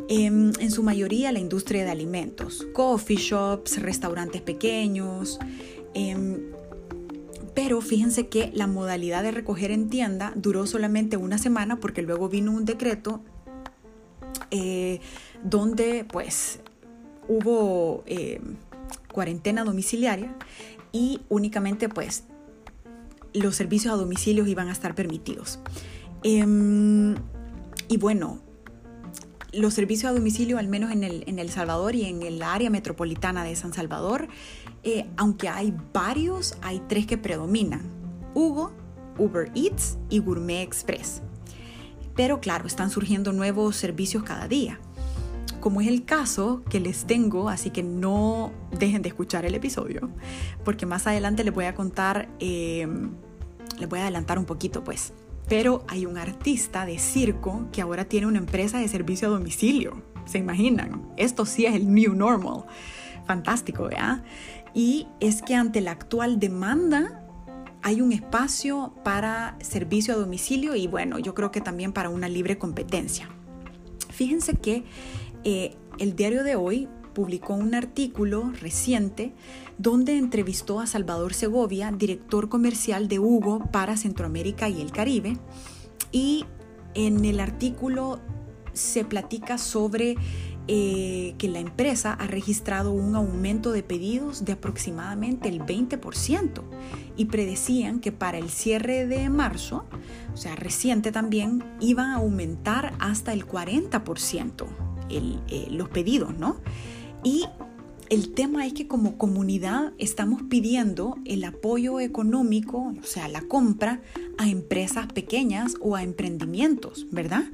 Em, 0.09 0.51
en, 0.59 0.71
su 0.73 0.83
mayoría 0.83 1.31
la 1.31 1.39
industria 1.39 1.85
de 1.85 1.93
alimentos, 1.93 2.67
coffee 2.73 3.17
shops, 3.17 3.81
restaurantes 3.81 4.43
pequeños. 4.43 5.39
Em, 5.95 6.41
pero 7.55 7.81
fíjense 7.83 8.27
que 8.27 8.51
la 8.53 8.67
modalidad 8.67 9.23
de 9.23 9.31
recoger 9.31 9.71
en 9.71 9.89
tienda 9.91 10.33
duró 10.35 10.67
solamente 10.67 11.17
una 11.17 11.39
semana 11.39 11.79
porque 11.79 12.03
luego 12.03 12.29
vino 12.29 12.51
un 12.51 12.65
decreto 12.65 13.23
eh, 14.51 14.99
donde 15.45 16.05
pues 16.05 16.59
hubo 17.29 18.03
em, 18.07 18.57
cuarentena 19.13 19.63
domiciliaria 19.63 20.35
y 20.91 21.21
únicamente 21.29 21.89
pues 21.89 22.25
los 23.33 23.57
servicios 23.57 23.95
a 23.95 23.97
domicilio 23.97 24.47
iban 24.47 24.69
a 24.69 24.73
estar 24.73 24.95
permitidos. 24.95 25.61
Em, 26.23 27.15
y 27.89 27.97
bueno, 27.99 28.41
los 29.53 29.75
servicios 29.75 30.11
a 30.11 30.15
domicilio, 30.15 30.59
al 30.59 30.69
menos 30.69 30.93
en 30.93 31.05
el, 31.05 31.25
en 31.27 31.39
el 31.39 31.51
Salvador 31.51 31.95
y 31.95 32.05
en 32.05 32.23
el 32.23 32.43
área 32.43 32.71
metropolitana 32.71 33.45
de 33.45 33.57
San 33.57 33.73
Salvador, 33.73 34.29
eh, 34.83 35.07
aunque 35.17 35.49
hay 35.49 35.75
varios, 35.93 36.57
hay 36.63 36.81
tres 36.89 37.07
que 37.07 37.19
predominan. 37.19 37.83
Hugo, 38.35 38.73
Uber 39.19 39.51
Eats 39.55 39.99
y 40.09 40.21
Gourmet 40.21 40.63
Express. 40.63 41.23
Pero 42.15 42.41
claro, 42.41 42.67
están 42.67 42.91
surgiendo 42.91 43.33
nuevos 43.33 43.77
servicios 43.77 44.23
cada 44.23 44.47
día. 44.49 44.81
Como 45.61 45.81
es 45.81 45.89
el 45.89 46.05
caso 46.05 46.63
que 46.71 46.81
les 46.81 47.05
tengo, 47.05 47.49
así 47.49 47.71
que 47.71 47.83
no 47.83 48.53
dejen 48.79 49.03
de 49.03 49.09
escuchar 49.09 49.45
el 49.45 49.55
episodio, 49.55 50.11
porque 50.65 50.87
más 50.87 51.07
adelante 51.07 51.45
les 51.45 51.53
voy 51.53 51.67
a 51.67 51.75
contar, 51.75 52.29
eh, 52.41 52.89
les 53.79 53.89
voy 53.89 53.99
a 53.99 54.03
adelantar 54.03 54.39
un 54.39 54.47
poquito 54.47 54.83
pues. 54.83 55.13
Pero 55.49 55.85
hay 55.89 56.07
un 56.07 56.17
artista 56.17 56.87
de 56.87 56.99
circo 56.99 57.67
que 57.73 57.83
ahora 57.83 58.05
tiene 58.05 58.27
una 58.27 58.39
empresa 58.39 58.79
de 58.79 58.89
servicio 58.89 59.29
a 59.29 59.33
domicilio. 59.33 60.03
¿Se 60.25 60.39
imaginan? 60.39 61.11
Esto 61.17 61.45
sí 61.45 61.67
es 61.67 61.75
el 61.75 61.93
new 61.93 62.15
normal. 62.15 62.67
Fantástico, 63.27 63.85
¿verdad? 63.85 64.23
Y 64.75 65.09
es 65.19 65.43
que 65.43 65.57
ante 65.57 65.81
la 65.81 65.91
actual 65.91 66.39
demanda 66.39 67.21
hay 67.83 68.01
un 68.01 68.13
espacio 68.13 68.95
para 69.05 69.57
servicio 69.61 70.15
a 70.15 70.17
domicilio 70.17 70.77
y 70.77 70.87
bueno, 70.87 71.19
yo 71.19 71.35
creo 71.35 71.51
que 71.51 71.61
también 71.61 71.93
para 71.93 72.11
una 72.11 72.29
libre 72.29 72.59
competencia. 72.59 73.29
Fíjense 74.11 74.55
que 74.55 74.85
eh, 75.45 75.77
el 75.99 76.17
diario 76.17 76.45
de 76.45 76.57
hoy 76.57 76.89
publicó 77.15 77.55
un 77.55 77.75
artículo 77.75 78.53
reciente 78.61 79.35
donde 79.79 80.17
entrevistó 80.17 80.81
a 80.81 80.87
Salvador 80.87 81.35
Segovia, 81.35 81.93
director 81.93 82.49
comercial 82.49 83.09
de 83.09 83.19
Hugo 83.19 83.69
para 83.71 83.97
Centroamérica 83.97 84.69
y 84.69 84.81
el 84.81 84.93
Caribe. 84.93 85.37
Y 86.13 86.45
en 86.95 87.25
el 87.25 87.41
artículo 87.41 88.21
se 88.73 89.05
platica 89.05 89.59
sobre 89.59 90.17
eh, 90.69 91.35
que 91.39 91.49
la 91.49 91.59
empresa 91.59 92.13
ha 92.13 92.27
registrado 92.27 92.93
un 92.93 93.17
aumento 93.17 93.73
de 93.73 93.83
pedidos 93.83 94.45
de 94.45 94.53
aproximadamente 94.53 95.49
el 95.49 95.61
20% 95.61 96.63
y 97.17 97.25
predecían 97.25 98.01
que 98.01 98.13
para 98.13 98.39
el 98.39 98.51
cierre 98.51 99.07
de 99.07 99.29
marzo, 99.31 99.87
o 100.33 100.37
sea, 100.37 100.55
reciente 100.55 101.11
también, 101.11 101.65
iban 101.81 102.11
a 102.11 102.17
aumentar 102.17 102.93
hasta 103.01 103.33
el 103.33 103.47
40% 103.47 104.90
eh, 105.11 105.67
los 105.71 105.89
pedidos, 105.89 106.37
¿no? 106.39 106.57
Y 107.23 107.45
el 108.11 108.33
tema 108.33 108.67
es 108.67 108.73
que 108.73 108.89
como 108.89 109.17
comunidad 109.19 109.93
estamos 109.99 110.43
pidiendo 110.43 111.17
el 111.25 111.45
apoyo 111.45 112.01
económico, 112.01 112.93
o 113.01 113.05
sea, 113.05 113.29
la 113.29 113.43
compra 113.43 114.01
a 114.37 114.49
empresas 114.49 115.07
pequeñas 115.13 115.77
o 115.81 115.95
a 115.95 116.03
emprendimientos, 116.03 117.07
¿verdad? 117.13 117.45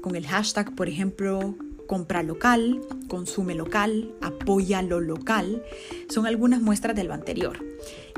Con 0.00 0.16
el 0.16 0.26
hashtag, 0.26 0.74
por 0.74 0.88
ejemplo, 0.88 1.54
compra 1.86 2.22
local, 2.22 2.80
consume 3.08 3.54
local, 3.54 4.12
apoya 4.20 4.82
lo 4.82 5.00
local, 5.00 5.62
son 6.08 6.26
algunas 6.26 6.60
muestras 6.60 6.96
de 6.96 7.04
lo 7.04 7.14
anterior. 7.14 7.64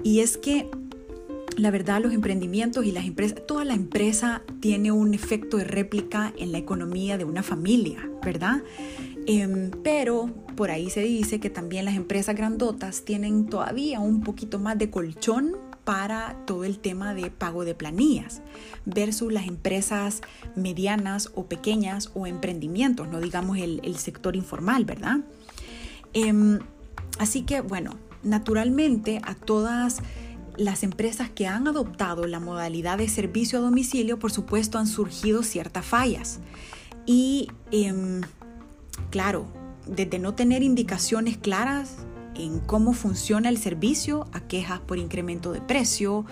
Y 0.03 0.21
es 0.21 0.39
que 0.39 0.71
la 1.59 1.71
verdad 1.71 2.01
los 2.03 2.13
emprendimientos 2.13 2.85
y 2.85 2.93
las 2.93 3.05
empresas, 3.05 3.47
toda 3.47 3.65
la 3.65 3.75
empresa 3.75 4.43
tiene 4.61 4.93
un 4.93 5.15
efecto 5.15 5.57
de 5.57 5.65
réplica 5.65 6.33
en 6.39 6.53
la 6.53 6.59
economía 6.59 7.19
de 7.19 7.25
una 7.25 7.43
familia, 7.43 8.09
¿verdad? 8.23 8.63
Em, 9.27 9.71
pero 9.83 10.27
por 10.57 10.71
ahí 10.71 10.91
se 10.91 11.01
dice 11.01 11.41
que 11.41 11.51
también 11.51 11.85
las 11.85 11.95
empresas 11.95 12.35
grandotas 12.35 13.05
tienen 13.05 13.47
todavía 13.47 14.01
un 14.01 14.23
poquito 14.23 14.59
más 14.59 14.79
de 14.79 14.91
colchón 14.91 15.57
para 15.85 16.37
todo 16.47 16.65
el 16.65 16.79
tema 16.79 17.15
de 17.15 17.31
pago 17.31 17.65
de 17.65 17.75
planillas 17.75 18.43
versus 18.85 19.33
las 19.33 19.47
empresas 19.47 20.21
medianas 20.55 21.31
o 21.35 21.47
pequeñas 21.47 22.11
o 22.15 22.27
emprendimientos, 22.27 23.09
no 23.09 23.21
digamos 23.21 23.59
el, 23.59 23.97
sector 23.97 24.37
informal, 24.37 24.85
¿verdad? 24.85 25.19
Em, 26.15 26.61
así 27.19 27.43
que 27.43 27.61
bueno, 27.61 27.97
naturalmente 28.23 29.21
a 29.25 29.35
todas 29.35 30.03
las 30.57 30.83
empresas 30.83 31.31
que 31.31 31.47
han 31.47 31.67
adoptado 31.67 32.27
la 32.27 32.41
modalidad 32.41 32.99
de 32.99 33.09
servicio 33.09 33.59
a 33.59 33.63
domicilio, 33.63 34.19
por 34.19 34.33
supuesto, 34.33 34.79
han 34.79 34.87
surgido 34.87 35.43
ciertas 35.43 35.85
fallas. 35.85 36.41
Y 37.07 37.49
em, 37.71 38.21
claro, 39.11 39.47
desde 39.87 40.19
no 40.19 40.35
tener 40.35 40.63
indicaciones 40.63 41.37
claras 41.37 41.97
en 42.35 42.61
cómo 42.61 42.93
funciona 42.93 43.49
el 43.49 43.59
servicio 43.59 44.27
a 44.33 44.41
quejas 44.41 44.81
por 44.81 44.99
incremento 44.99 45.53
de 45.53 45.61
precio 45.61 46.25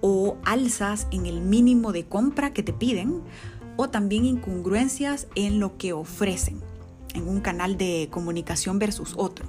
o 0.00 0.36
alzas 0.44 1.06
en 1.10 1.26
el 1.26 1.40
mínimo 1.40 1.92
de 1.92 2.04
compra 2.04 2.52
que 2.52 2.62
te 2.62 2.72
piden 2.72 3.22
o 3.76 3.88
también 3.88 4.24
incongruencias 4.24 5.28
en 5.34 5.60
lo 5.60 5.76
que 5.76 5.92
ofrecen 5.92 6.60
en 7.14 7.28
un 7.28 7.40
canal 7.40 7.76
de 7.76 8.08
comunicación 8.10 8.78
versus 8.78 9.14
otro. 9.16 9.46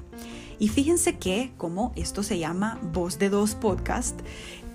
Y 0.60 0.70
fíjense 0.70 1.18
que, 1.18 1.52
como 1.58 1.92
esto 1.96 2.24
se 2.24 2.40
llama 2.40 2.80
Voz 2.94 3.20
de 3.20 3.30
Dos 3.30 3.56
Podcast, 3.56 4.20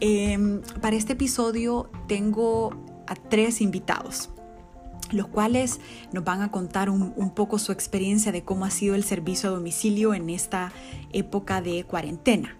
em, 0.00 0.60
para 0.80 0.96
este 0.96 1.14
episodio 1.14 1.90
tengo 2.06 2.70
a 3.06 3.14
tres 3.14 3.60
invitados 3.60 4.30
los 5.10 5.28
cuales 5.28 5.80
nos 6.12 6.24
van 6.24 6.42
a 6.42 6.50
contar 6.50 6.90
un, 6.90 7.30
poco 7.30 7.58
su 7.58 7.72
experiencia 7.72 8.32
de 8.32 8.42
cómo 8.42 8.64
ha 8.64 8.70
sido 8.70 8.94
el 8.94 9.04
servicio 9.04 9.48
a 9.48 9.52
domicilio 9.52 10.14
en 10.14 10.28
esta 10.30 10.72
época 11.12 11.62
de 11.62 11.84
cuarentena. 11.84 12.56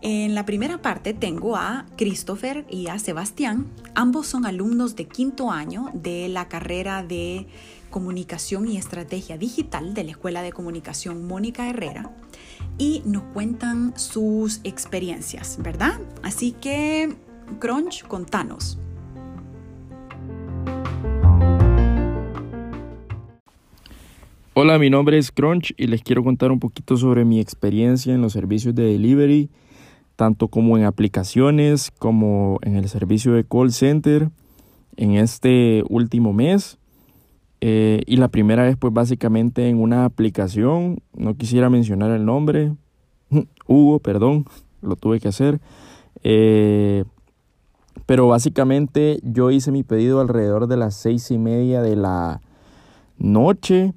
En 0.00 0.34
la 0.34 0.44
primera 0.44 0.82
parte 0.82 1.14
tengo 1.14 1.56
a 1.56 1.86
Christopher 1.96 2.66
y 2.70 2.88
a 2.88 2.98
Sebastián. 2.98 3.72
Ambos 3.94 4.26
son 4.26 4.44
alumnos 4.44 4.96
de 4.96 5.06
quinto 5.06 5.50
año 5.50 5.90
de 5.94 6.28
la 6.28 6.48
carrera 6.48 7.02
de 7.02 7.46
Comunicación 7.90 8.68
y 8.68 8.76
Estrategia 8.76 9.38
Digital 9.38 9.94
de 9.94 10.04
la 10.04 10.10
Escuela 10.10 10.42
de 10.42 10.52
Comunicación 10.52 11.26
Mónica 11.26 11.68
Herrera 11.70 12.10
y 12.78 13.02
nos 13.04 13.22
cuentan 13.34 13.92
sus 13.96 14.60
experiencias, 14.64 15.58
¿verdad? 15.62 16.00
Así 16.22 16.52
que, 16.52 17.14
Crunch, 17.58 18.04
contanos. 18.04 18.78
Hola, 24.56 24.78
mi 24.78 24.88
nombre 24.88 25.18
es 25.18 25.32
Crunch 25.32 25.74
y 25.76 25.88
les 25.88 26.02
quiero 26.02 26.22
contar 26.22 26.52
un 26.52 26.60
poquito 26.60 26.96
sobre 26.96 27.24
mi 27.24 27.40
experiencia 27.40 28.14
en 28.14 28.22
los 28.22 28.32
servicios 28.32 28.72
de 28.74 28.84
delivery, 28.84 29.50
tanto 30.14 30.46
como 30.46 30.78
en 30.78 30.84
aplicaciones 30.84 31.90
como 31.98 32.60
en 32.62 32.76
el 32.76 32.88
servicio 32.88 33.32
de 33.32 33.44
call 33.44 33.72
center 33.72 34.30
en 34.96 35.16
este 35.16 35.82
último 35.88 36.32
mes. 36.32 36.78
Eh, 37.60 38.02
y 38.06 38.16
la 38.16 38.28
primera 38.28 38.64
vez 38.64 38.76
pues 38.76 38.92
básicamente 38.92 39.68
en 39.68 39.80
una 39.80 40.04
aplicación, 40.04 40.98
no 41.14 41.34
quisiera 41.36 41.70
mencionar 41.70 42.10
el 42.10 42.24
nombre, 42.24 42.74
Hugo, 43.66 44.00
perdón, 44.00 44.44
lo 44.82 44.96
tuve 44.96 45.20
que 45.20 45.28
hacer. 45.28 45.60
Eh, 46.22 47.04
Pero 48.06 48.28
básicamente 48.28 49.20
yo 49.22 49.50
hice 49.50 49.72
mi 49.72 49.82
pedido 49.82 50.20
alrededor 50.20 50.66
de 50.66 50.76
las 50.76 50.94
seis 50.94 51.30
y 51.30 51.38
media 51.38 51.80
de 51.80 51.96
la 51.96 52.40
noche 53.18 53.94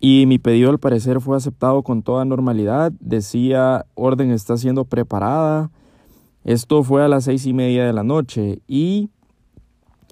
y 0.00 0.26
mi 0.26 0.38
pedido 0.38 0.70
al 0.70 0.78
parecer 0.78 1.20
fue 1.20 1.36
aceptado 1.36 1.82
con 1.82 2.02
toda 2.02 2.24
normalidad. 2.24 2.92
Decía 3.00 3.86
orden 3.94 4.30
está 4.30 4.56
siendo 4.56 4.84
preparada. 4.84 5.70
Esto 6.44 6.82
fue 6.82 7.02
a 7.02 7.08
las 7.08 7.24
seis 7.24 7.46
y 7.46 7.54
media 7.54 7.86
de 7.86 7.92
la 7.94 8.02
noche 8.04 8.60
y 8.68 9.08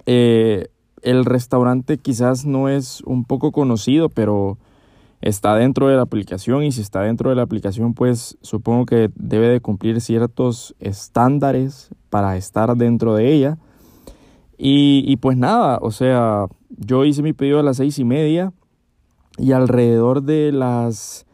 eh, 0.07 0.67
el 1.03 1.25
restaurante 1.25 1.97
quizás 1.97 2.45
no 2.45 2.69
es 2.69 3.01
un 3.01 3.25
poco 3.25 3.51
conocido, 3.51 4.09
pero 4.09 4.57
está 5.21 5.55
dentro 5.55 5.87
de 5.87 5.95
la 5.95 6.01
aplicación 6.01 6.63
y 6.63 6.71
si 6.71 6.81
está 6.81 7.01
dentro 7.01 7.29
de 7.29 7.35
la 7.37 7.43
aplicación 7.43 7.93
pues 7.93 8.37
supongo 8.41 8.85
que 8.85 9.09
debe 9.15 9.47
de 9.47 9.61
cumplir 9.61 10.01
ciertos 10.01 10.75
estándares 10.79 11.89
para 12.09 12.35
estar 12.35 12.75
dentro 12.75 13.15
de 13.15 13.31
ella. 13.33 13.57
Y, 14.57 15.03
y 15.07 15.17
pues 15.17 15.37
nada, 15.37 15.79
o 15.81 15.91
sea, 15.91 16.47
yo 16.69 17.05
hice 17.05 17.21
mi 17.21 17.33
pedido 17.33 17.59
a 17.59 17.63
las 17.63 17.77
seis 17.77 17.99
y 17.99 18.05
media 18.05 18.53
y 19.37 19.51
alrededor 19.51 20.23
de 20.23 20.51
las 20.51 21.25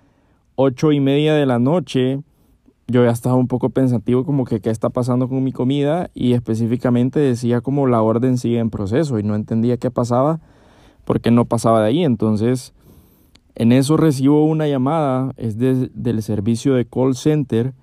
ocho 0.56 0.92
y 0.92 1.00
media 1.00 1.34
de 1.34 1.46
la 1.46 1.60
noche 1.60 2.22
yo 2.90 3.06
ya 3.06 3.12
estaba 3.12 3.36
un 3.36 3.48
poco 3.48 3.70
pensativo 3.70 4.26
como 4.26 4.46
que 4.46 4.62
qué 4.62 4.72
está 4.72 4.90
pasando 4.90 5.30
con 5.30 5.44
mi 5.44 5.52
comida 5.52 6.10
y 6.16 6.34
específicamente 6.34 7.20
decía 7.20 7.62
como 7.62 7.86
la 7.86 8.02
orden 8.02 8.38
sigue 8.38 8.58
en 8.58 8.72
proceso 8.72 9.20
y 9.20 9.24
no 9.24 9.36
entendía 9.36 9.78
qué 9.78 9.92
pasaba 9.92 10.40
porque 11.06 11.30
no 11.30 11.46
pasaba 11.46 11.82
de 11.82 11.88
ahí. 11.88 12.04
Entonces, 12.04 12.74
en 13.56 13.72
eso 13.72 13.96
recibo 13.96 14.46
una 14.46 14.68
llamada, 14.68 15.34
es 15.38 15.58
del 15.58 16.24
servicio 16.24 16.74
de 16.74 16.86
call 16.86 17.16
center 17.16 17.74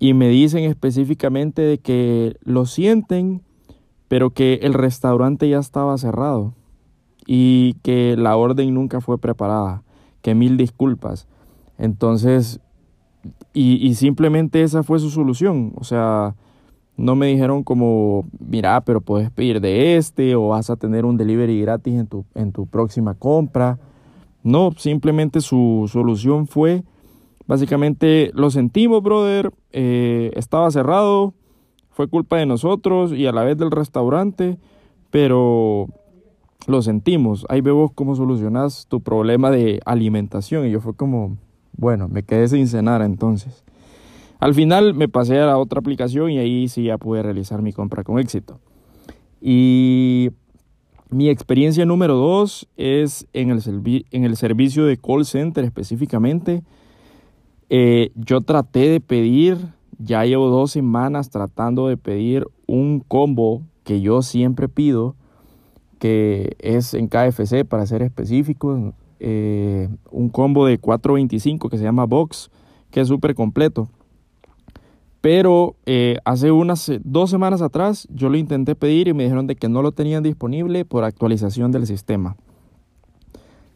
y 0.00 0.14
me 0.14 0.28
dicen 0.28 0.64
específicamente 0.64 1.62
de 1.62 1.78
que 1.78 2.36
lo 2.42 2.66
sienten, 2.66 3.42
pero 4.08 4.30
que 4.30 4.60
el 4.62 4.74
restaurante 4.74 5.48
ya 5.48 5.58
estaba 5.58 5.96
cerrado 5.98 6.54
y 7.26 7.74
que 7.82 8.16
la 8.16 8.36
orden 8.36 8.74
nunca 8.74 9.00
fue 9.00 9.18
preparada, 9.18 9.84
que 10.20 10.34
mil 10.34 10.56
disculpas. 10.56 11.28
Entonces, 11.78 12.60
y, 13.52 13.94
simplemente 13.94 14.62
esa 14.62 14.82
fue 14.82 14.98
su 14.98 15.10
solución. 15.10 15.72
O 15.76 15.84
sea, 15.84 16.34
no 16.96 17.16
me 17.16 17.26
dijeron 17.26 17.62
como, 17.64 18.24
mira, 18.38 18.80
pero 18.82 19.00
puedes 19.00 19.30
pedir 19.30 19.60
de 19.60 19.96
este 19.96 20.34
o 20.36 20.48
vas 20.48 20.70
a 20.70 20.76
tener 20.76 21.04
un 21.04 21.16
delivery 21.16 21.60
gratis 21.60 21.94
en 21.94 22.06
tu, 22.06 22.24
en 22.34 22.52
tu 22.52 22.66
próxima 22.66 23.14
compra. 23.14 23.78
No, 24.42 24.72
simplemente 24.76 25.40
su 25.40 25.88
solución 25.92 26.46
fue, 26.46 26.84
básicamente, 27.46 28.30
lo 28.34 28.50
sentimos, 28.50 29.02
brother, 29.02 29.52
eh, 29.72 30.30
estaba 30.34 30.70
cerrado, 30.70 31.34
fue 31.90 32.08
culpa 32.08 32.38
de 32.38 32.46
nosotros 32.46 33.12
y 33.12 33.26
a 33.26 33.32
la 33.32 33.44
vez 33.44 33.58
del 33.58 33.70
restaurante, 33.70 34.58
pero 35.10 35.88
lo 36.66 36.82
sentimos. 36.82 37.44
Ahí 37.48 37.60
vemos 37.60 37.90
cómo 37.94 38.16
solucionas 38.16 38.86
tu 38.88 39.00
problema 39.00 39.50
de 39.50 39.80
alimentación. 39.84 40.66
Y 40.66 40.70
yo 40.70 40.80
fue 40.80 40.94
como, 40.94 41.36
bueno, 41.76 42.08
me 42.08 42.22
quedé 42.22 42.48
sin 42.48 42.66
cenar 42.68 43.02
entonces. 43.02 43.64
Al 44.38 44.54
final 44.54 44.94
me 44.94 45.08
pasé 45.08 45.38
a 45.38 45.46
la 45.46 45.58
otra 45.58 45.80
aplicación 45.80 46.30
y 46.30 46.38
ahí 46.38 46.68
sí 46.68 46.84
ya 46.84 46.96
pude 46.98 47.22
realizar 47.22 47.60
mi 47.60 47.72
compra 47.72 48.04
con 48.04 48.18
éxito. 48.18 48.58
Y 49.40 50.30
mi 51.10 51.28
experiencia 51.28 51.84
número 51.84 52.14
dos 52.14 52.68
es 52.76 53.26
en 53.32 53.50
el, 53.50 54.36
servicio 54.36 54.84
de 54.86 54.96
call 54.96 55.24
center 55.24 55.64
específicamente. 55.64 56.62
Eh, 57.68 58.12
yo 58.14 58.40
traté 58.40 58.88
de 58.88 59.00
pedir, 59.00 59.58
ya 59.98 60.24
llevo 60.24 60.48
dos 60.48 60.70
semanas 60.70 61.30
tratando 61.30 61.88
de 61.88 61.96
pedir 61.96 62.46
un 62.66 63.00
combo 63.00 63.62
que 63.84 64.00
yo 64.00 64.22
siempre 64.22 64.68
pido, 64.68 65.16
que 65.98 66.56
es 66.60 66.94
en 66.94 67.08
KFC 67.08 67.64
para 67.68 67.86
ser 67.86 68.02
específicos, 68.02 68.94
eh, 69.20 69.88
un 70.10 70.28
combo 70.30 70.66
de 70.66 70.80
4.25 70.80 71.68
que 71.68 71.78
se 71.78 71.84
llama 71.84 72.06
Box, 72.06 72.50
que 72.90 73.00
es 73.00 73.08
súper 73.08 73.34
completo. 73.34 73.88
Pero 75.20 75.76
eh, 75.84 76.16
hace 76.24 76.50
unas 76.50 76.90
dos 77.04 77.28
semanas 77.30 77.60
atrás 77.60 78.08
yo 78.10 78.30
lo 78.30 78.38
intenté 78.38 78.74
pedir 78.74 79.08
y 79.08 79.12
me 79.12 79.24
dijeron 79.24 79.46
de 79.46 79.56
que 79.56 79.68
no 79.68 79.82
lo 79.82 79.92
tenían 79.92 80.22
disponible 80.22 80.84
por 80.84 81.04
actualización 81.04 81.72
del 81.72 81.86
sistema. 81.86 82.36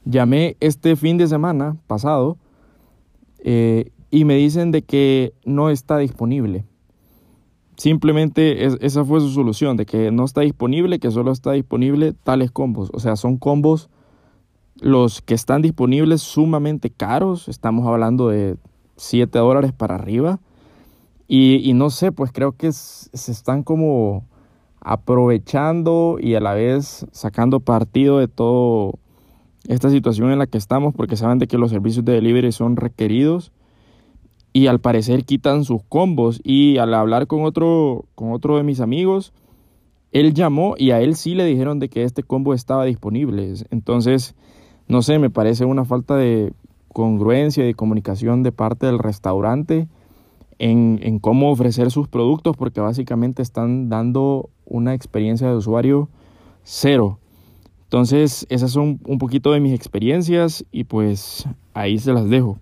Llamé 0.07 0.57
este 0.61 0.97
fin 0.97 1.19
de 1.19 1.27
semana 1.27 1.77
pasado 1.87 2.39
eh, 3.41 3.91
y 4.11 4.25
me 4.25 4.37
dicen 4.37 4.71
de 4.71 4.83
que 4.83 5.35
no 5.45 5.69
está 5.69 5.99
disponible. 5.99 6.65
Simplemente 7.77 8.65
esa 8.65 9.05
fue 9.05 9.21
su 9.21 9.31
solución, 9.31 9.77
de 9.77 9.85
que 9.85 10.13
no 10.13 10.25
está 10.25 10.43
disponible, 10.43 11.01
que 11.01 11.11
solo 11.11 11.33
está 11.33 11.53
disponible 11.53 12.13
tales 12.13 12.51
combos. 12.51 12.91
O 12.95 13.01
sea, 13.01 13.17
son 13.17 13.37
combos 13.37 13.91
los 14.81 15.23
que 15.23 15.35
están 15.35 15.63
disponibles 15.63 16.23
sumamente 16.23 16.91
caros, 16.91 17.49
estamos 17.49 17.87
hablando 17.87 18.29
de 18.29 18.57
7 18.97 19.39
dólares 19.39 19.73
para 19.73 19.95
arriba. 19.95 20.41
Y, 21.27 21.73
no 21.75 21.91
sé, 21.91 22.13
pues 22.13 22.33
creo 22.33 22.53
que 22.53 22.71
se 22.71 23.33
están 23.33 23.63
como 23.63 24.27
aprovechando 24.81 26.19
y 26.21 26.35
a 26.35 26.41
la 26.41 26.53
vez 26.53 27.07
sacando 27.13 27.61
partido 27.61 28.19
de 28.19 28.29
toda 28.29 28.93
esta 29.67 29.89
situación 29.89 30.31
en 30.31 30.39
la 30.39 30.47
que 30.47 30.59
estamos 30.59 30.95
porque 30.95 31.17
saben 31.17 31.39
de 31.39 31.47
que 31.47 31.57
los 31.57 31.71
servicios 31.71 32.05
de 32.05 32.13
delivery 32.13 32.53
son 32.53 32.77
requeridos 32.77 33.51
y 34.53 34.67
al 34.67 34.81
parecer 34.81 35.25
quitan 35.25 35.65
sus 35.65 35.83
combos 35.89 36.39
y 36.45 36.77
al 36.77 36.93
hablar 36.93 37.27
con 37.27 37.45
otro 37.45 38.05
con 38.15 38.33
otro 38.33 38.59
de 38.59 38.63
mis 38.63 38.81
amigos 38.81 39.33
él 40.13 40.35
llamó 40.35 40.75
y 40.77 40.91
a 40.91 41.01
él 41.01 41.17
sí 41.17 41.35
le 41.35 41.47
dijeron 41.47 41.79
de 41.79 41.89
que 41.89 42.03
este 42.03 42.23
combo 42.23 42.53
estaba 42.53 42.85
disponible 42.85 43.55
entonces 43.71 44.35
no 44.89 45.03
sé, 45.03 45.19
me 45.19 45.31
parece 45.31 45.65
una 45.65 45.85
falta 45.85 46.17
de 46.17 46.53
congruencia 46.93 47.65
y 47.65 47.69
de 47.69 47.75
comunicación 47.75 48.43
de 48.43 48.53
parte 48.53 48.87
del 48.87 48.99
restaurante 48.99 49.89
en, 50.59 51.19
cómo 51.19 51.51
ofrecer 51.51 51.91
sus 51.91 52.09
productos 52.09 52.57
porque 52.57 52.81
básicamente 52.81 53.43
están 53.43 53.89
dando 53.89 54.51
una 54.65 54.95
experiencia 54.95 55.49
de 55.49 55.57
usuario 55.57 56.09
cero. 56.63 57.19
Entonces, 57.85 58.47
esas 58.49 58.71
son 58.71 59.01
un 59.07 59.19
poquito 59.19 59.53
de 59.53 59.61
mis 59.61 59.75
experiencias 59.75 60.65
y 60.73 60.85
pues 60.85 61.47
ahí 61.75 61.99
se 61.99 62.13
las 62.13 62.29
dejo. 62.29 62.59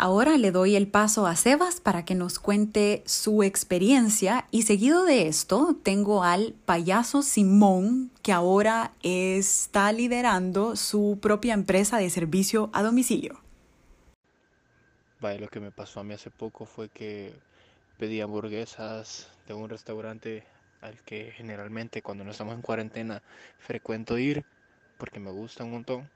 Ahora 0.00 0.38
le 0.38 0.52
doy 0.52 0.76
el 0.76 0.86
paso 0.86 1.26
a 1.26 1.34
Sebas 1.34 1.80
para 1.80 2.04
que 2.04 2.14
nos 2.14 2.38
cuente 2.38 3.02
su 3.04 3.42
experiencia 3.42 4.46
y 4.52 4.62
seguido 4.62 5.04
de 5.04 5.26
esto 5.26 5.76
tengo 5.82 6.22
al 6.22 6.54
payaso 6.64 7.22
Simón 7.22 8.12
que 8.22 8.30
ahora 8.30 8.92
está 9.02 9.90
liderando 9.90 10.76
su 10.76 11.18
propia 11.20 11.52
empresa 11.52 11.98
de 11.98 12.10
servicio 12.10 12.70
a 12.72 12.84
domicilio. 12.84 13.40
Vaya, 15.20 15.40
lo 15.40 15.48
que 15.48 15.58
me 15.58 15.72
pasó 15.72 15.98
a 15.98 16.04
mí 16.04 16.14
hace 16.14 16.30
poco 16.30 16.64
fue 16.64 16.88
que 16.90 17.32
pedí 17.98 18.20
hamburguesas 18.20 19.28
de 19.48 19.54
un 19.54 19.68
restaurante 19.68 20.44
al 20.80 21.02
que 21.02 21.32
generalmente 21.32 22.02
cuando 22.02 22.22
no 22.22 22.30
estamos 22.30 22.54
en 22.54 22.62
cuarentena 22.62 23.20
frecuento 23.58 24.16
ir 24.16 24.44
porque 24.96 25.18
me 25.18 25.32
gusta 25.32 25.64
un 25.64 25.72
montón. 25.72 26.08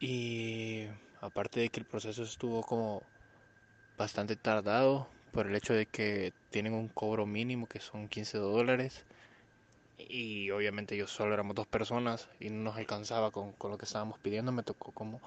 Y 0.00 0.88
Aparte 1.24 1.60
de 1.60 1.70
que 1.70 1.80
el 1.80 1.86
proceso 1.86 2.22
estuvo 2.22 2.62
como 2.62 3.02
bastante 3.96 4.36
tardado 4.36 5.08
por 5.32 5.46
el 5.46 5.56
hecho 5.56 5.72
de 5.72 5.86
que 5.86 6.34
tienen 6.50 6.74
un 6.74 6.88
cobro 6.88 7.24
mínimo 7.24 7.66
que 7.66 7.80
son 7.80 8.08
15 8.08 8.36
dólares 8.36 9.06
y 9.96 10.50
obviamente 10.50 10.98
yo 10.98 11.06
solo 11.06 11.32
éramos 11.32 11.54
dos 11.56 11.66
personas 11.66 12.28
y 12.40 12.50
no 12.50 12.64
nos 12.64 12.76
alcanzaba 12.76 13.30
con, 13.30 13.54
lo 13.58 13.78
que 13.78 13.86
estábamos 13.86 14.18
pidiendo, 14.18 14.52
me 14.52 14.64
tocó 14.64 14.92
como 14.92 15.22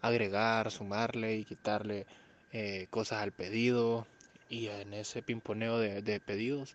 agregar, 0.00 0.70
sumarle 0.70 1.36
y 1.36 1.44
quitarle 1.44 2.06
eh, 2.50 2.86
cosas 2.88 3.22
al 3.22 3.32
pedido 3.32 4.06
y 4.48 4.68
en 4.68 4.94
ese 4.94 5.20
pimponeo 5.20 5.78
de, 5.78 6.00
de, 6.00 6.20
pedidos 6.20 6.74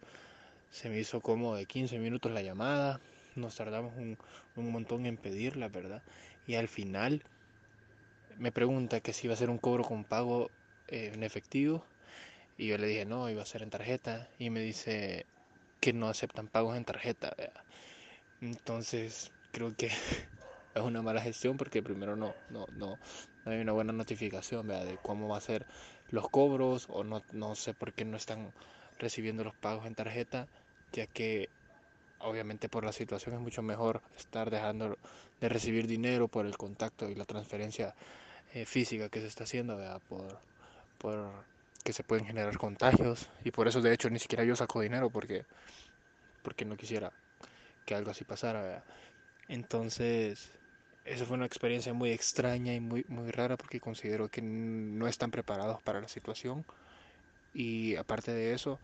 se 0.69 0.89
me 0.89 0.99
hizo 0.99 1.21
como 1.21 1.55
de 1.55 1.65
15 1.65 1.97
minutos 1.97 2.31
la 2.31 2.43
llamada, 2.43 2.99
nos 3.35 3.55
tardamos 3.55 3.95
un, 3.97 4.15
un 4.55 4.71
montón 4.71 5.07
en 5.07 5.17
pedirla, 5.17 5.69
¿verdad? 5.69 6.03
Y 6.45 6.53
al 6.53 6.67
final 6.67 7.23
me 8.39 8.51
pregunta 8.51 9.01
que 9.01 9.13
si 9.13 9.27
iba 9.27 9.33
a 9.33 9.37
ser 9.37 9.49
un 9.49 9.57
cobro 9.59 9.83
con 9.83 10.05
pago 10.05 10.49
eh, 10.87 11.11
en 11.13 11.23
efectivo 11.23 11.83
y 12.57 12.67
yo 12.67 12.77
le 12.77 12.87
dije 12.87 13.05
no, 13.05 13.29
iba 13.29 13.41
a 13.43 13.45
ser 13.45 13.61
en 13.63 13.69
tarjeta 13.69 14.29
y 14.39 14.49
me 14.49 14.61
dice 14.61 15.25
que 15.81 15.93
no 15.93 16.07
aceptan 16.07 16.47
pagos 16.47 16.77
en 16.77 16.85
tarjeta. 16.85 17.35
Entonces 18.41 19.31
creo 19.51 19.75
que 19.75 19.87
es 20.75 20.81
una 20.81 21.01
mala 21.01 21.21
gestión 21.21 21.57
porque 21.57 21.83
primero 21.83 22.15
no, 22.15 22.33
no, 22.49 22.65
no, 22.71 22.97
no 23.45 23.51
hay 23.51 23.59
una 23.59 23.73
buena 23.73 23.93
notificación 23.93 24.67
de 24.67 24.97
cómo 25.01 25.27
va 25.27 25.37
a 25.37 25.41
ser 25.41 25.65
los 26.09 26.29
cobros 26.29 26.87
o 26.89 27.03
no, 27.03 27.21
no 27.33 27.55
sé 27.55 27.73
por 27.73 27.93
qué 27.93 28.05
no 28.05 28.17
están 28.17 28.53
recibiendo 28.97 29.43
los 29.43 29.55
pagos 29.55 29.85
en 29.85 29.95
tarjeta, 29.95 30.47
ya 30.93 31.07
que 31.07 31.49
obviamente 32.19 32.69
por 32.69 32.85
la 32.85 32.91
situación 32.93 33.35
es 33.35 33.41
mucho 33.41 33.61
mejor 33.61 34.01
estar 34.17 34.49
dejando 34.49 34.97
de 35.39 35.49
recibir 35.49 35.87
dinero 35.87 36.27
por 36.27 36.45
el 36.45 36.57
contacto 36.57 37.09
y 37.09 37.15
la 37.15 37.25
transferencia 37.25 37.95
eh, 38.53 38.65
física 38.65 39.09
que 39.09 39.21
se 39.21 39.27
está 39.27 39.43
haciendo 39.43 39.77
por, 40.07 40.39
por 40.97 41.31
que 41.83 41.93
se 41.93 42.03
pueden 42.03 42.25
generar 42.25 42.57
contagios 42.57 43.29
y 43.43 43.51
por 43.51 43.67
eso 43.67 43.81
de 43.81 43.93
hecho 43.93 44.09
ni 44.09 44.19
siquiera 44.19 44.43
yo 44.43 44.55
saco 44.55 44.81
dinero 44.81 45.09
porque, 45.09 45.45
porque 46.43 46.65
no 46.65 46.75
quisiera 46.75 47.11
que 47.85 47.95
algo 47.95 48.11
así 48.11 48.23
pasara. 48.23 48.83
Entonces, 49.47 50.51
eso 51.05 51.25
fue 51.25 51.37
una 51.37 51.45
experiencia 51.45 51.93
muy 51.93 52.11
extraña 52.11 52.73
y 52.73 52.79
muy, 52.79 53.05
muy 53.07 53.31
rara 53.31 53.57
porque 53.57 53.79
considero 53.79 54.29
que 54.29 54.41
no 54.41 55.07
están 55.07 55.31
preparados 55.31 55.81
para 55.81 56.01
la 56.01 56.07
situación 56.07 56.65
y 57.53 57.95
aparte 57.95 58.31
de 58.31 58.53
eso 58.53 58.79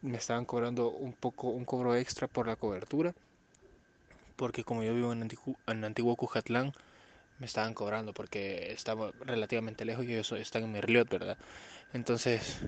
me 0.00 0.16
estaban 0.16 0.46
cobrando 0.46 0.90
un 0.90 1.12
poco 1.12 1.48
un 1.48 1.64
cobro 1.64 1.94
extra 1.94 2.26
por 2.26 2.46
la 2.46 2.56
cobertura 2.56 3.14
porque 4.36 4.64
como 4.64 4.82
yo 4.82 4.94
vivo 4.94 5.12
en, 5.12 5.22
Antiguo, 5.22 5.56
en 5.66 5.84
Antiguo 5.84 6.16
Cujatlán 6.16 6.72
me 7.42 7.46
estaban 7.46 7.74
cobrando 7.74 8.14
porque 8.14 8.70
estaba 8.72 9.10
relativamente 9.26 9.84
lejos 9.84 10.04
y 10.04 10.12
ellos 10.12 10.30
están 10.30 10.62
en 10.62 10.70
Merliot, 10.70 11.08
¿verdad? 11.10 11.36
Entonces 11.92 12.60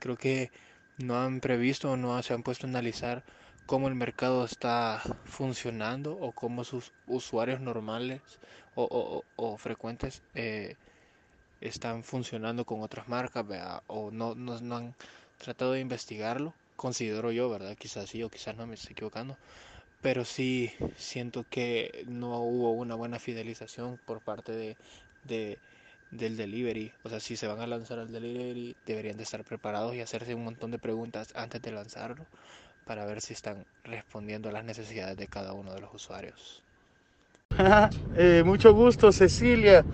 creo 0.00 0.16
que 0.16 0.50
no 0.98 1.16
han 1.22 1.38
previsto 1.38 1.92
o 1.92 1.96
no 1.96 2.20
se 2.24 2.34
han 2.34 2.42
puesto 2.42 2.66
a 2.66 2.70
analizar 2.70 3.22
cómo 3.66 3.86
el 3.86 3.94
mercado 3.94 4.44
está 4.44 5.00
funcionando 5.26 6.18
o 6.18 6.32
cómo 6.32 6.64
sus 6.64 6.92
usuarios 7.06 7.60
normales 7.60 8.20
o, 8.74 9.22
o, 9.36 9.56
frecuentes 9.58 10.22
eh, 10.34 10.74
están 11.60 12.02
funcionando 12.02 12.64
con 12.64 12.82
otras 12.82 13.06
marcas 13.06 13.44
o 13.86 14.10
no, 14.10 14.34
no, 14.34 14.60
no, 14.60 14.76
han 14.76 14.94
tratado 15.38 15.70
de 15.72 15.80
investigarlo, 15.80 16.52
considero 16.74 17.30
yo, 17.30 17.48
¿verdad? 17.48 17.76
Quizás 17.78 18.10
sí 18.10 18.24
o 18.24 18.28
quizás 18.28 18.56
no 18.56 18.66
me 18.66 18.74
estoy 18.74 18.90
equivocando, 18.90 19.36
pero 20.06 20.24
sí 20.24 20.70
siento 20.96 21.42
que 21.50 22.04
no 22.06 22.38
hubo 22.38 22.70
una 22.70 22.94
buena 22.94 23.18
fidelización 23.18 23.98
por 24.04 24.20
parte 24.20 24.52
de, 24.52 24.76
de 25.24 25.58
del 26.12 26.36
delivery. 26.36 26.92
O 27.02 27.08
sea, 27.08 27.18
si 27.18 27.36
se 27.36 27.48
van 27.48 27.58
a 27.60 27.66
lanzar 27.66 27.98
al 27.98 28.12
delivery, 28.12 28.76
deberían 28.86 29.16
de 29.16 29.24
estar 29.24 29.42
preparados 29.42 29.96
y 29.96 30.00
hacerse 30.00 30.36
un 30.36 30.44
montón 30.44 30.70
de 30.70 30.78
preguntas 30.78 31.32
antes 31.34 31.60
de 31.60 31.72
lanzarlo 31.72 32.24
para 32.84 33.04
ver 33.04 33.20
si 33.20 33.32
están 33.32 33.66
respondiendo 33.82 34.48
a 34.48 34.52
las 34.52 34.64
necesidades 34.64 35.16
de 35.16 35.26
cada 35.26 35.54
uno 35.54 35.74
de 35.74 35.80
los 35.80 35.92
usuarios. 35.92 36.62
Eh, 38.16 38.44
mucho 38.46 38.72
gusto, 38.72 39.10
Cecilia. 39.10 39.84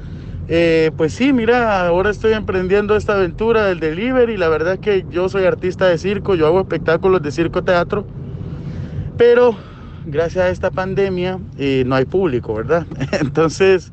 Eh, 0.47 0.91
pues 0.95 1.15
sí, 1.15 1.33
mira, 1.33 1.87
ahora 1.87 2.11
estoy 2.11 2.35
emprendiendo 2.35 2.97
esta 2.97 3.15
aventura 3.15 3.65
del 3.65 3.81
delivery. 3.81 4.37
La 4.37 4.51
verdad 4.51 4.75
es 4.75 4.81
que 4.81 5.07
yo 5.09 5.31
soy 5.31 5.47
artista 5.47 5.87
de 5.87 5.97
circo, 5.97 6.35
yo 6.35 6.47
hago 6.47 6.61
espectáculos 6.61 7.23
de 7.23 7.33
circo 7.33 7.65
teatro, 7.65 8.07
pero 9.17 9.57
gracias 10.07 10.45
a 10.45 10.49
esta 10.49 10.71
pandemia 10.71 11.39
eh, 11.59 11.85
no 11.87 11.95
hay 11.95 12.05
público, 12.05 12.55
¿verdad? 12.55 12.87
Entonces, 13.13 13.93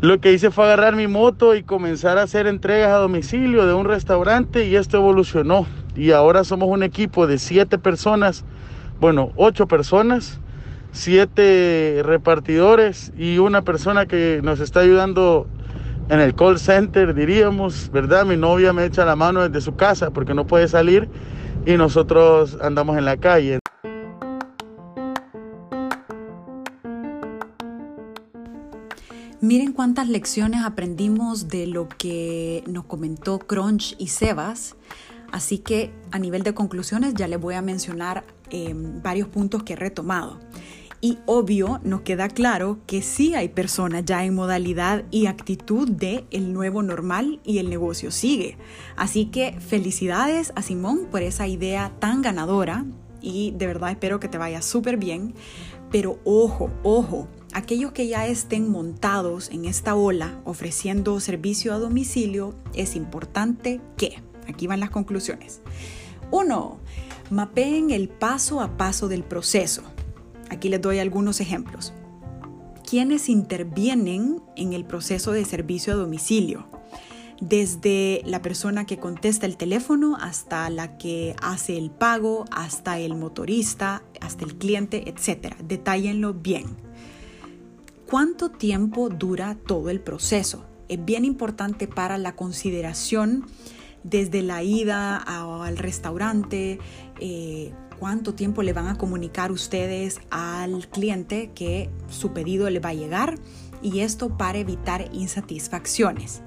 lo 0.00 0.20
que 0.20 0.32
hice 0.32 0.50
fue 0.50 0.64
agarrar 0.64 0.96
mi 0.96 1.06
moto 1.06 1.54
y 1.54 1.62
comenzar 1.62 2.18
a 2.18 2.22
hacer 2.22 2.46
entregas 2.46 2.90
a 2.90 2.96
domicilio 2.96 3.66
de 3.66 3.74
un 3.74 3.86
restaurante 3.86 4.66
y 4.66 4.76
esto 4.76 4.96
evolucionó. 4.96 5.66
Y 5.94 6.12
ahora 6.12 6.44
somos 6.44 6.68
un 6.68 6.82
equipo 6.82 7.26
de 7.26 7.38
siete 7.38 7.78
personas, 7.78 8.44
bueno, 9.00 9.32
ocho 9.36 9.66
personas 9.66 10.40
siete 10.92 12.02
repartidores 12.04 13.12
y 13.16 13.38
una 13.38 13.62
persona 13.62 14.06
que 14.06 14.40
nos 14.42 14.60
está 14.60 14.80
ayudando 14.80 15.48
en 16.08 16.20
el 16.20 16.34
call 16.34 16.58
center, 16.58 17.14
diríamos, 17.14 17.90
¿verdad? 17.90 18.26
Mi 18.26 18.36
novia 18.36 18.72
me 18.72 18.84
echa 18.84 19.04
la 19.04 19.16
mano 19.16 19.48
desde 19.48 19.62
su 19.62 19.74
casa 19.74 20.10
porque 20.10 20.34
no 20.34 20.46
puede 20.46 20.68
salir 20.68 21.08
y 21.64 21.76
nosotros 21.76 22.58
andamos 22.60 22.98
en 22.98 23.06
la 23.06 23.16
calle. 23.16 23.58
Miren 29.42 29.72
cuántas 29.72 30.08
lecciones 30.08 30.62
aprendimos 30.64 31.48
de 31.48 31.66
lo 31.66 31.88
que 31.88 32.62
nos 32.68 32.84
comentó 32.84 33.40
Crunch 33.40 33.96
y 33.98 34.06
Sebas. 34.06 34.76
Así 35.32 35.58
que 35.58 35.90
a 36.12 36.20
nivel 36.20 36.44
de 36.44 36.54
conclusiones 36.54 37.14
ya 37.14 37.26
les 37.26 37.40
voy 37.40 37.56
a 37.56 37.60
mencionar 37.60 38.22
eh, 38.50 38.72
varios 38.72 39.26
puntos 39.26 39.64
que 39.64 39.72
he 39.72 39.76
retomado. 39.76 40.38
Y 41.00 41.18
obvio, 41.26 41.80
nos 41.82 42.02
queda 42.02 42.28
claro 42.28 42.78
que 42.86 43.02
sí 43.02 43.34
hay 43.34 43.48
personas 43.48 44.04
ya 44.04 44.24
en 44.24 44.36
modalidad 44.36 45.02
y 45.10 45.26
actitud 45.26 45.90
de 45.90 46.24
el 46.30 46.52
nuevo 46.52 46.84
normal 46.84 47.40
y 47.44 47.58
el 47.58 47.68
negocio 47.68 48.12
sigue. 48.12 48.56
Así 48.94 49.26
que 49.26 49.58
felicidades 49.58 50.52
a 50.54 50.62
Simón 50.62 51.08
por 51.10 51.22
esa 51.22 51.48
idea 51.48 51.90
tan 51.98 52.22
ganadora 52.22 52.84
y 53.20 53.50
de 53.56 53.66
verdad 53.66 53.90
espero 53.90 54.20
que 54.20 54.28
te 54.28 54.38
vaya 54.38 54.62
súper 54.62 54.98
bien. 54.98 55.34
Pero 55.90 56.20
ojo, 56.24 56.70
ojo, 56.84 57.26
aquellos 57.52 57.92
que 57.92 58.08
ya 58.08 58.26
estén 58.26 58.70
montados 58.70 59.50
en 59.50 59.64
esta 59.64 59.94
ola 59.94 60.40
ofreciendo 60.44 61.18
servicio 61.20 61.74
a 61.74 61.78
domicilio, 61.78 62.54
es 62.74 62.96
importante 62.96 63.80
que, 63.96 64.22
aquí 64.48 64.66
van 64.66 64.80
las 64.80 64.90
conclusiones. 64.90 65.60
Uno, 66.30 66.78
mapeen 67.30 67.90
el 67.90 68.08
paso 68.08 68.60
a 68.60 68.76
paso 68.76 69.08
del 69.08 69.24
proceso. 69.24 69.82
Aquí 70.50 70.68
les 70.68 70.80
doy 70.80 70.98
algunos 70.98 71.40
ejemplos. 71.40 71.92
¿Quiénes 72.88 73.28
intervienen 73.28 74.42
en 74.56 74.72
el 74.74 74.84
proceso 74.84 75.32
de 75.32 75.44
servicio 75.44 75.94
a 75.94 75.96
domicilio? 75.96 76.68
Desde 77.40 78.22
la 78.24 78.42
persona 78.42 78.86
que 78.86 78.98
contesta 78.98 79.46
el 79.46 79.56
teléfono 79.56 80.16
hasta 80.20 80.68
la 80.70 80.96
que 80.98 81.34
hace 81.42 81.76
el 81.76 81.90
pago, 81.90 82.44
hasta 82.50 82.98
el 82.98 83.14
motorista, 83.14 84.02
hasta 84.20 84.44
el 84.44 84.56
cliente, 84.56 85.08
etc. 85.08 85.56
Detállenlo 85.64 86.34
bien. 86.34 86.66
¿Cuánto 88.12 88.50
tiempo 88.50 89.08
dura 89.08 89.56
todo 89.66 89.88
el 89.88 89.98
proceso? 89.98 90.66
Es 90.90 91.02
bien 91.02 91.24
importante 91.24 91.88
para 91.88 92.18
la 92.18 92.36
consideración 92.36 93.46
desde 94.04 94.42
la 94.42 94.62
ida 94.62 95.16
al 95.16 95.78
restaurante, 95.78 96.78
eh, 97.20 97.72
cuánto 97.98 98.34
tiempo 98.34 98.62
le 98.62 98.74
van 98.74 98.88
a 98.88 98.98
comunicar 98.98 99.50
ustedes 99.50 100.20
al 100.28 100.88
cliente 100.88 101.52
que 101.54 101.88
su 102.10 102.34
pedido 102.34 102.68
le 102.68 102.80
va 102.80 102.90
a 102.90 102.94
llegar 102.94 103.36
y 103.80 104.00
esto 104.00 104.36
para 104.36 104.58
evitar 104.58 105.08
insatisfacciones. 105.14 106.42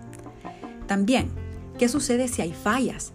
También, 0.85 1.31
¿qué 1.79 1.89
sucede 1.89 2.27
si 2.27 2.43
hay 2.43 2.53
fallas? 2.53 3.11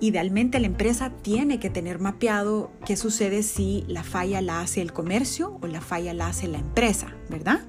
Idealmente 0.00 0.58
la 0.58 0.66
empresa 0.66 1.10
tiene 1.22 1.60
que 1.60 1.70
tener 1.70 2.00
mapeado 2.00 2.72
qué 2.84 2.96
sucede 2.96 3.44
si 3.44 3.84
la 3.86 4.02
falla 4.02 4.42
la 4.42 4.60
hace 4.60 4.82
el 4.82 4.92
comercio 4.92 5.56
o 5.62 5.68
la 5.68 5.80
falla 5.80 6.12
la 6.14 6.26
hace 6.26 6.48
la 6.48 6.58
empresa, 6.58 7.14
¿verdad? 7.30 7.60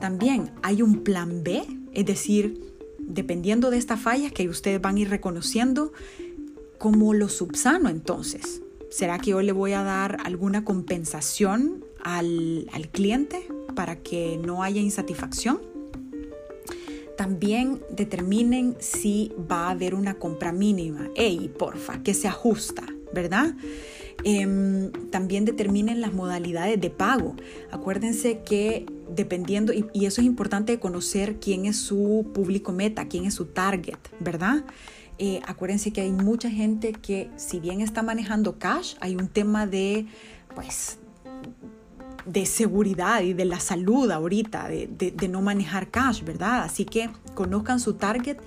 También 0.00 0.50
hay 0.62 0.82
un 0.82 1.04
plan 1.04 1.44
B, 1.44 1.62
es 1.92 2.06
decir, 2.06 2.60
dependiendo 2.98 3.70
de 3.70 3.76
esta 3.76 3.96
falla 3.96 4.30
que 4.30 4.48
ustedes 4.48 4.80
van 4.80 4.96
a 4.96 5.00
ir 5.00 5.10
reconociendo, 5.10 5.92
¿cómo 6.78 7.12
lo 7.12 7.28
subsano 7.28 7.88
entonces? 7.88 8.62
¿Será 8.90 9.18
que 9.18 9.30
yo 9.30 9.42
le 9.42 9.52
voy 9.52 9.72
a 9.72 9.82
dar 9.82 10.18
alguna 10.24 10.64
compensación 10.64 11.84
al, 12.02 12.66
cliente 12.92 13.46
para 13.76 13.96
que 13.96 14.40
no 14.44 14.62
haya 14.62 14.80
insatisfacción? 14.80 15.60
También 17.16 17.82
determinen 17.90 18.76
si 18.80 19.32
va 19.50 19.66
a 19.66 19.70
haber 19.70 19.94
una 19.94 20.14
compra 20.14 20.52
mínima. 20.52 21.10
¡Ey, 21.14 21.50
porfa! 21.56 22.02
Que 22.02 22.14
se 22.14 22.26
ajusta, 22.26 22.86
¿verdad? 23.12 23.54
Em, 24.24 24.90
también 25.10 25.44
determinen 25.44 26.00
las 26.00 26.14
modalidades 26.14 26.80
de 26.80 26.88
pago. 26.88 27.36
Acuérdense 27.70 28.40
que 28.40 28.86
dependiendo, 29.14 29.72
y, 29.72 30.06
eso 30.06 30.20
es 30.20 30.26
importante 30.26 30.78
conocer 30.78 31.38
quién 31.40 31.66
es 31.66 31.76
su 31.76 32.30
público 32.32 32.72
meta, 32.72 33.08
quién 33.08 33.24
es 33.24 33.34
su 33.34 33.46
target, 33.46 33.98
¿verdad? 34.20 34.64
Eh, 35.18 35.40
acuérdense 35.46 35.92
que 35.92 36.00
hay 36.00 36.12
mucha 36.12 36.50
gente 36.50 36.92
que 36.92 37.30
si 37.36 37.60
bien 37.60 37.80
está 37.80 38.02
manejando 38.02 38.58
cash, 38.58 38.94
hay 39.00 39.16
un 39.16 39.28
tema 39.28 39.66
de, 39.66 40.06
pues, 40.54 40.98
de 42.24 42.46
seguridad 42.46 43.22
y 43.22 43.32
de 43.34 43.44
la 43.44 43.60
salud 43.60 44.10
ahorita, 44.10 44.68
de, 44.68 44.86
de, 44.88 45.28
no 45.28 45.42
manejar 45.42 45.90
cash, 45.90 46.22
¿verdad? 46.22 46.62
Así 46.62 46.84
que 46.84 47.10
conozcan 47.34 47.80
su 47.80 47.94
target 47.94 48.38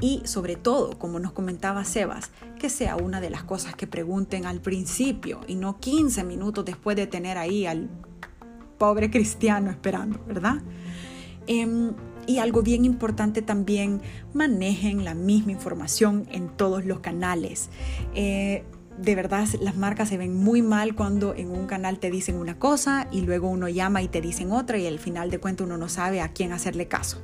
y 0.00 0.22
sobre 0.24 0.56
todo, 0.56 0.98
como 0.98 1.20
nos 1.20 1.32
comentaba 1.32 1.84
Sebas, 1.84 2.30
que 2.58 2.68
sea 2.68 2.96
una 2.96 3.20
de 3.20 3.30
las 3.30 3.44
cosas 3.44 3.74
que 3.76 3.86
pregunten 3.86 4.46
al 4.46 4.60
principio 4.60 5.40
y 5.46 5.54
no 5.54 5.78
15 5.78 6.24
minutos 6.24 6.64
después 6.64 6.96
de 6.96 7.06
tener 7.06 7.38
ahí 7.38 7.66
al 7.66 7.88
pobre 8.84 9.10
cristiano 9.10 9.70
esperando, 9.70 10.20
¿verdad? 10.26 10.56
Em, 11.46 11.94
y 12.26 12.36
algo 12.36 12.60
bien 12.60 12.84
importante 12.84 13.40
también, 13.40 14.02
manejen 14.34 15.06
la 15.06 15.14
misma 15.14 15.52
información 15.52 16.26
en 16.30 16.50
todos 16.50 16.84
los 16.84 17.00
canales. 17.00 17.70
Eh, 18.14 18.62
de 18.98 19.14
verdad 19.14 19.48
las 19.62 19.74
marcas 19.74 20.10
se 20.10 20.18
ven 20.18 20.36
muy 20.36 20.60
mal 20.60 20.94
cuando 20.94 21.34
en 21.34 21.50
un 21.50 21.66
canal 21.66 21.98
te 21.98 22.10
dicen 22.10 22.36
una 22.36 22.58
cosa 22.58 23.08
y 23.10 23.22
luego 23.22 23.48
uno 23.48 23.70
llama 23.70 24.02
y 24.02 24.08
te 24.08 24.20
dicen 24.20 24.52
otra 24.52 24.76
y 24.76 24.86
al 24.86 24.98
final 24.98 25.30
de 25.30 25.38
cuentas 25.38 25.66
uno 25.66 25.78
no 25.78 25.88
sabe 25.88 26.20
a 26.20 26.28
quién 26.34 26.52
hacerle 26.52 26.86
caso. 26.86 27.22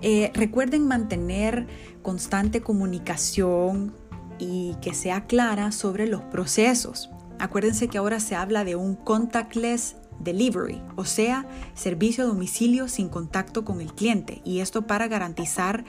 Eh, 0.00 0.30
recuerden 0.32 0.86
mantener 0.86 1.66
constante 2.02 2.60
comunicación 2.60 3.92
y 4.38 4.76
que 4.80 4.94
sea 4.94 5.26
clara 5.26 5.72
sobre 5.72 6.06
los 6.06 6.22
procesos. 6.22 7.10
Acuérdense 7.38 7.88
que 7.88 7.98
ahora 7.98 8.20
se 8.20 8.34
habla 8.34 8.64
de 8.64 8.76
un 8.76 8.94
contactless 8.94 9.96
delivery, 10.20 10.82
o 10.96 11.04
sea, 11.04 11.46
servicio 11.74 12.24
a 12.24 12.26
domicilio 12.26 12.88
sin 12.88 13.08
contacto 13.08 13.64
con 13.64 13.80
el 13.80 13.94
cliente. 13.94 14.42
Y 14.44 14.60
esto 14.60 14.86
para 14.86 15.08
garantizar 15.08 15.84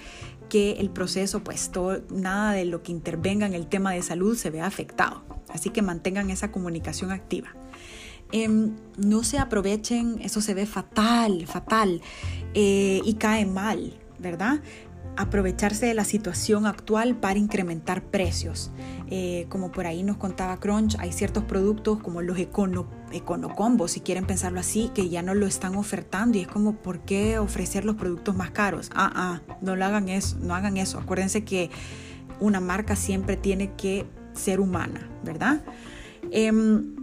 que 0.49 0.73
el 0.73 0.89
proceso, 0.89 1.43
pues 1.43 1.71
todo, 1.71 2.01
nada 2.09 2.53
de 2.53 2.65
lo 2.65 2.83
que 2.83 2.91
intervenga 2.91 3.45
en 3.45 3.53
el 3.53 3.67
tema 3.67 3.93
de 3.93 4.01
salud 4.01 4.35
se 4.35 4.49
vea 4.49 4.65
afectado. 4.65 5.23
Así 5.49 5.69
que 5.69 5.81
mantengan 5.81 6.29
esa 6.29 6.51
comunicación 6.51 7.11
activa. 7.11 7.55
Em, 8.31 8.75
no 8.97 9.23
se 9.23 9.39
aprovechen, 9.39 10.19
eso 10.21 10.41
se 10.41 10.53
ve 10.53 10.67
fatal, 10.67 11.47
fatal 11.47 12.01
eh, 12.53 13.01
y 13.03 13.15
cae 13.15 13.45
mal, 13.47 13.99
¿verdad? 14.19 14.61
Aprovecharse 15.19 15.85
de 15.85 15.93
la 15.93 16.05
situación 16.05 16.65
actual 16.65 17.17
para 17.17 17.37
incrementar 17.37 18.03
precios. 18.03 18.71
Eh, 19.09 19.47
como 19.49 19.69
por 19.69 19.85
ahí 19.85 20.01
nos 20.01 20.15
contaba 20.15 20.61
Crunch, 20.61 20.95
hay 20.97 21.11
ciertos 21.11 21.43
productos 21.43 21.99
como 22.01 22.21
los 22.21 22.39
econo, 22.39 22.87
econocombos, 23.11 23.91
si 23.91 23.99
quieren 23.99 24.25
pensarlo 24.25 24.61
así, 24.61 24.91
que 24.95 25.09
ya 25.09 25.21
no 25.21 25.33
lo 25.33 25.45
están 25.45 25.75
ofertando 25.75 26.37
y 26.37 26.41
es 26.41 26.47
como, 26.47 26.77
¿por 26.77 27.01
qué 27.01 27.37
ofrecer 27.37 27.83
los 27.83 27.97
productos 27.97 28.33
más 28.37 28.51
caros? 28.51 28.91
Ah, 28.95 29.11
ah, 29.13 29.41
no 29.61 29.75
lo 29.75 29.83
hagan 29.83 30.07
eso, 30.07 30.37
no 30.39 30.55
hagan 30.55 30.77
eso. 30.77 30.99
Acuérdense 30.99 31.43
que 31.43 31.69
una 32.39 32.61
marca 32.61 32.95
siempre 32.95 33.35
tiene 33.35 33.73
que 33.73 34.05
ser 34.33 34.61
humana, 34.61 35.09
¿verdad? 35.25 35.61
Em, 36.31 36.95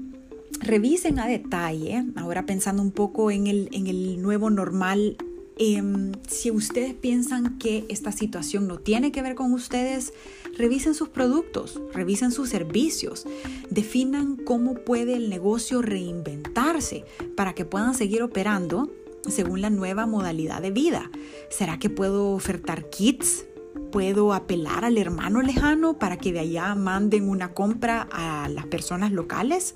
revisen 0.61 1.19
a 1.19 1.27
detalle, 1.27 2.03
ahora 2.17 2.47
pensando 2.47 2.81
un 2.81 2.93
poco 2.93 3.31
en 3.31 3.47
el, 3.47 3.69
en 3.73 3.89
el 3.89 4.23
nuevo 4.23 4.49
normal 4.49 5.19
Em, 5.59 6.13
si 6.29 6.51
ustedes 6.51 6.93
piensan 6.93 7.59
que 7.59 7.87
esta 7.89 8.13
situación 8.13 8.69
no 8.69 8.79
tiene 8.79 9.11
que 9.11 9.23
ver 9.23 9.35
con 9.35 9.55
ustedes, 9.55 10.13
revisen 10.59 10.95
sus 10.95 11.09
productos, 11.09 11.81
revisen 11.95 12.31
sus 12.31 12.51
servicios, 12.51 13.27
definan 13.71 14.37
cómo 14.37 14.75
puede 14.75 15.17
el 15.17 15.31
negocio 15.31 15.81
reinventarse 15.81 17.07
para 17.37 17.55
que 17.55 17.65
puedan 17.65 17.95
seguir 17.95 18.23
operando 18.23 18.93
según 19.27 19.63
la 19.63 19.71
nueva 19.71 20.07
modalidad 20.07 20.61
de 20.61 20.73
vida. 20.73 21.11
¿Será 21.49 21.79
que 21.79 21.89
puedo 21.89 22.33
ofertar 22.33 22.91
kits? 22.91 23.47
¿Puedo 23.91 24.35
apelar 24.35 24.85
al 24.85 24.99
hermano 24.99 25.41
lejano 25.41 25.99
para 25.99 26.19
que 26.19 26.33
de 26.33 26.41
allá 26.41 26.75
manden 26.75 27.31
una 27.31 27.55
compra 27.55 28.09
a 28.13 28.49
las 28.51 28.67
personas 28.67 29.11
locales? 29.11 29.75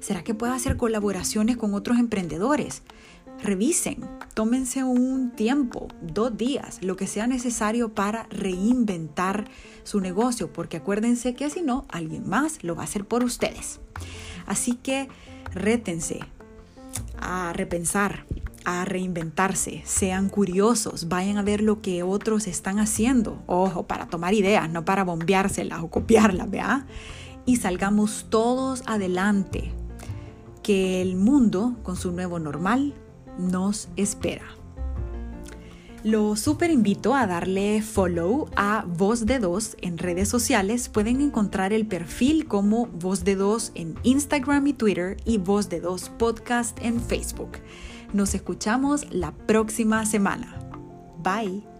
¿Será 0.00 0.24
que 0.24 0.34
puedo 0.34 0.52
hacer 0.52 0.76
colaboraciones 0.76 1.56
con 1.56 1.72
otros 1.74 1.98
emprendedores? 1.98 2.82
Revisen, 3.42 4.08
tómense 4.34 4.84
un 4.84 5.32
tiempo, 5.32 5.88
dos 6.00 6.36
días, 6.36 6.78
lo 6.80 6.94
que 6.94 7.08
sea 7.08 7.26
necesario 7.26 7.92
para 7.92 8.28
reinventar 8.30 9.46
su 9.82 10.00
negocio, 10.00 10.52
porque 10.52 10.76
acuérdense 10.76 11.34
que 11.34 11.50
si 11.50 11.60
no, 11.60 11.84
alguien 11.88 12.28
más 12.28 12.62
lo 12.62 12.76
va 12.76 12.82
a 12.82 12.84
hacer 12.84 13.04
por 13.04 13.24
ustedes. 13.24 13.80
Así 14.46 14.76
que 14.76 15.08
rétense 15.52 16.20
a 17.18 17.52
repensar, 17.52 18.26
a 18.64 18.84
reinventarse, 18.84 19.82
sean 19.84 20.28
curiosos, 20.28 21.08
vayan 21.08 21.36
a 21.36 21.42
ver 21.42 21.62
lo 21.62 21.82
que 21.82 22.04
otros 22.04 22.46
están 22.46 22.78
haciendo, 22.78 23.42
ojo, 23.48 23.88
para 23.88 24.06
tomar 24.06 24.34
ideas, 24.34 24.70
no 24.70 24.84
para 24.84 25.02
bombeárselas 25.02 25.82
o 25.82 25.90
copiarlas, 25.90 26.48
¿vea? 26.48 26.86
Y 27.44 27.56
salgamos 27.56 28.26
todos 28.30 28.84
adelante, 28.86 29.72
que 30.62 31.02
el 31.02 31.16
mundo, 31.16 31.76
con 31.82 31.96
su 31.96 32.12
nuevo 32.12 32.38
normal, 32.38 32.94
nos 33.38 33.88
espera. 33.96 34.44
Lo 36.04 36.34
super 36.34 36.70
invito 36.70 37.14
a 37.14 37.28
darle 37.28 37.80
follow 37.80 38.48
a 38.56 38.84
Voz 38.88 39.24
de 39.24 39.38
Dos 39.38 39.76
en 39.80 39.98
redes 39.98 40.28
sociales. 40.28 40.88
Pueden 40.88 41.20
encontrar 41.20 41.72
el 41.72 41.86
perfil 41.86 42.46
como 42.46 42.86
Voz 42.86 43.22
de 43.22 43.36
Dos 43.36 43.70
en 43.76 43.94
Instagram 44.02 44.66
y 44.66 44.72
Twitter 44.72 45.16
y 45.24 45.38
Voz 45.38 45.68
de 45.68 45.80
Dos 45.80 46.08
Podcast 46.08 46.76
en 46.82 47.00
Facebook. 47.00 47.58
Nos 48.12 48.34
escuchamos 48.34 49.06
la 49.12 49.30
próxima 49.30 50.04
semana. 50.04 50.58
Bye. 51.22 51.71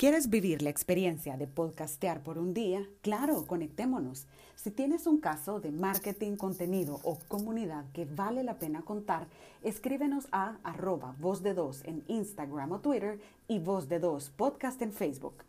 ¿Quieres 0.00 0.30
vivir 0.30 0.62
la 0.62 0.70
experiencia 0.70 1.36
de 1.36 1.46
podcastear 1.46 2.22
por 2.22 2.38
un 2.38 2.54
día? 2.54 2.88
Claro, 3.02 3.46
conectémonos. 3.46 4.28
Si 4.54 4.70
tienes 4.70 5.06
un 5.06 5.20
caso 5.20 5.60
de 5.60 5.72
marketing, 5.72 6.36
contenido 6.36 7.00
o 7.04 7.18
comunidad 7.28 7.84
que 7.92 8.06
vale 8.06 8.42
la 8.42 8.58
pena 8.58 8.80
contar, 8.80 9.28
escríbenos 9.62 10.26
a 10.32 10.56
arroba 10.62 11.14
voz 11.18 11.42
de 11.42 11.52
dos 11.52 11.84
en 11.84 12.02
Instagram 12.08 12.72
o 12.72 12.80
Twitter 12.80 13.20
y 13.46 13.58
voz 13.58 13.90
de 13.90 13.98
dos 13.98 14.30
podcast 14.30 14.80
en 14.80 14.94
Facebook. 14.94 15.44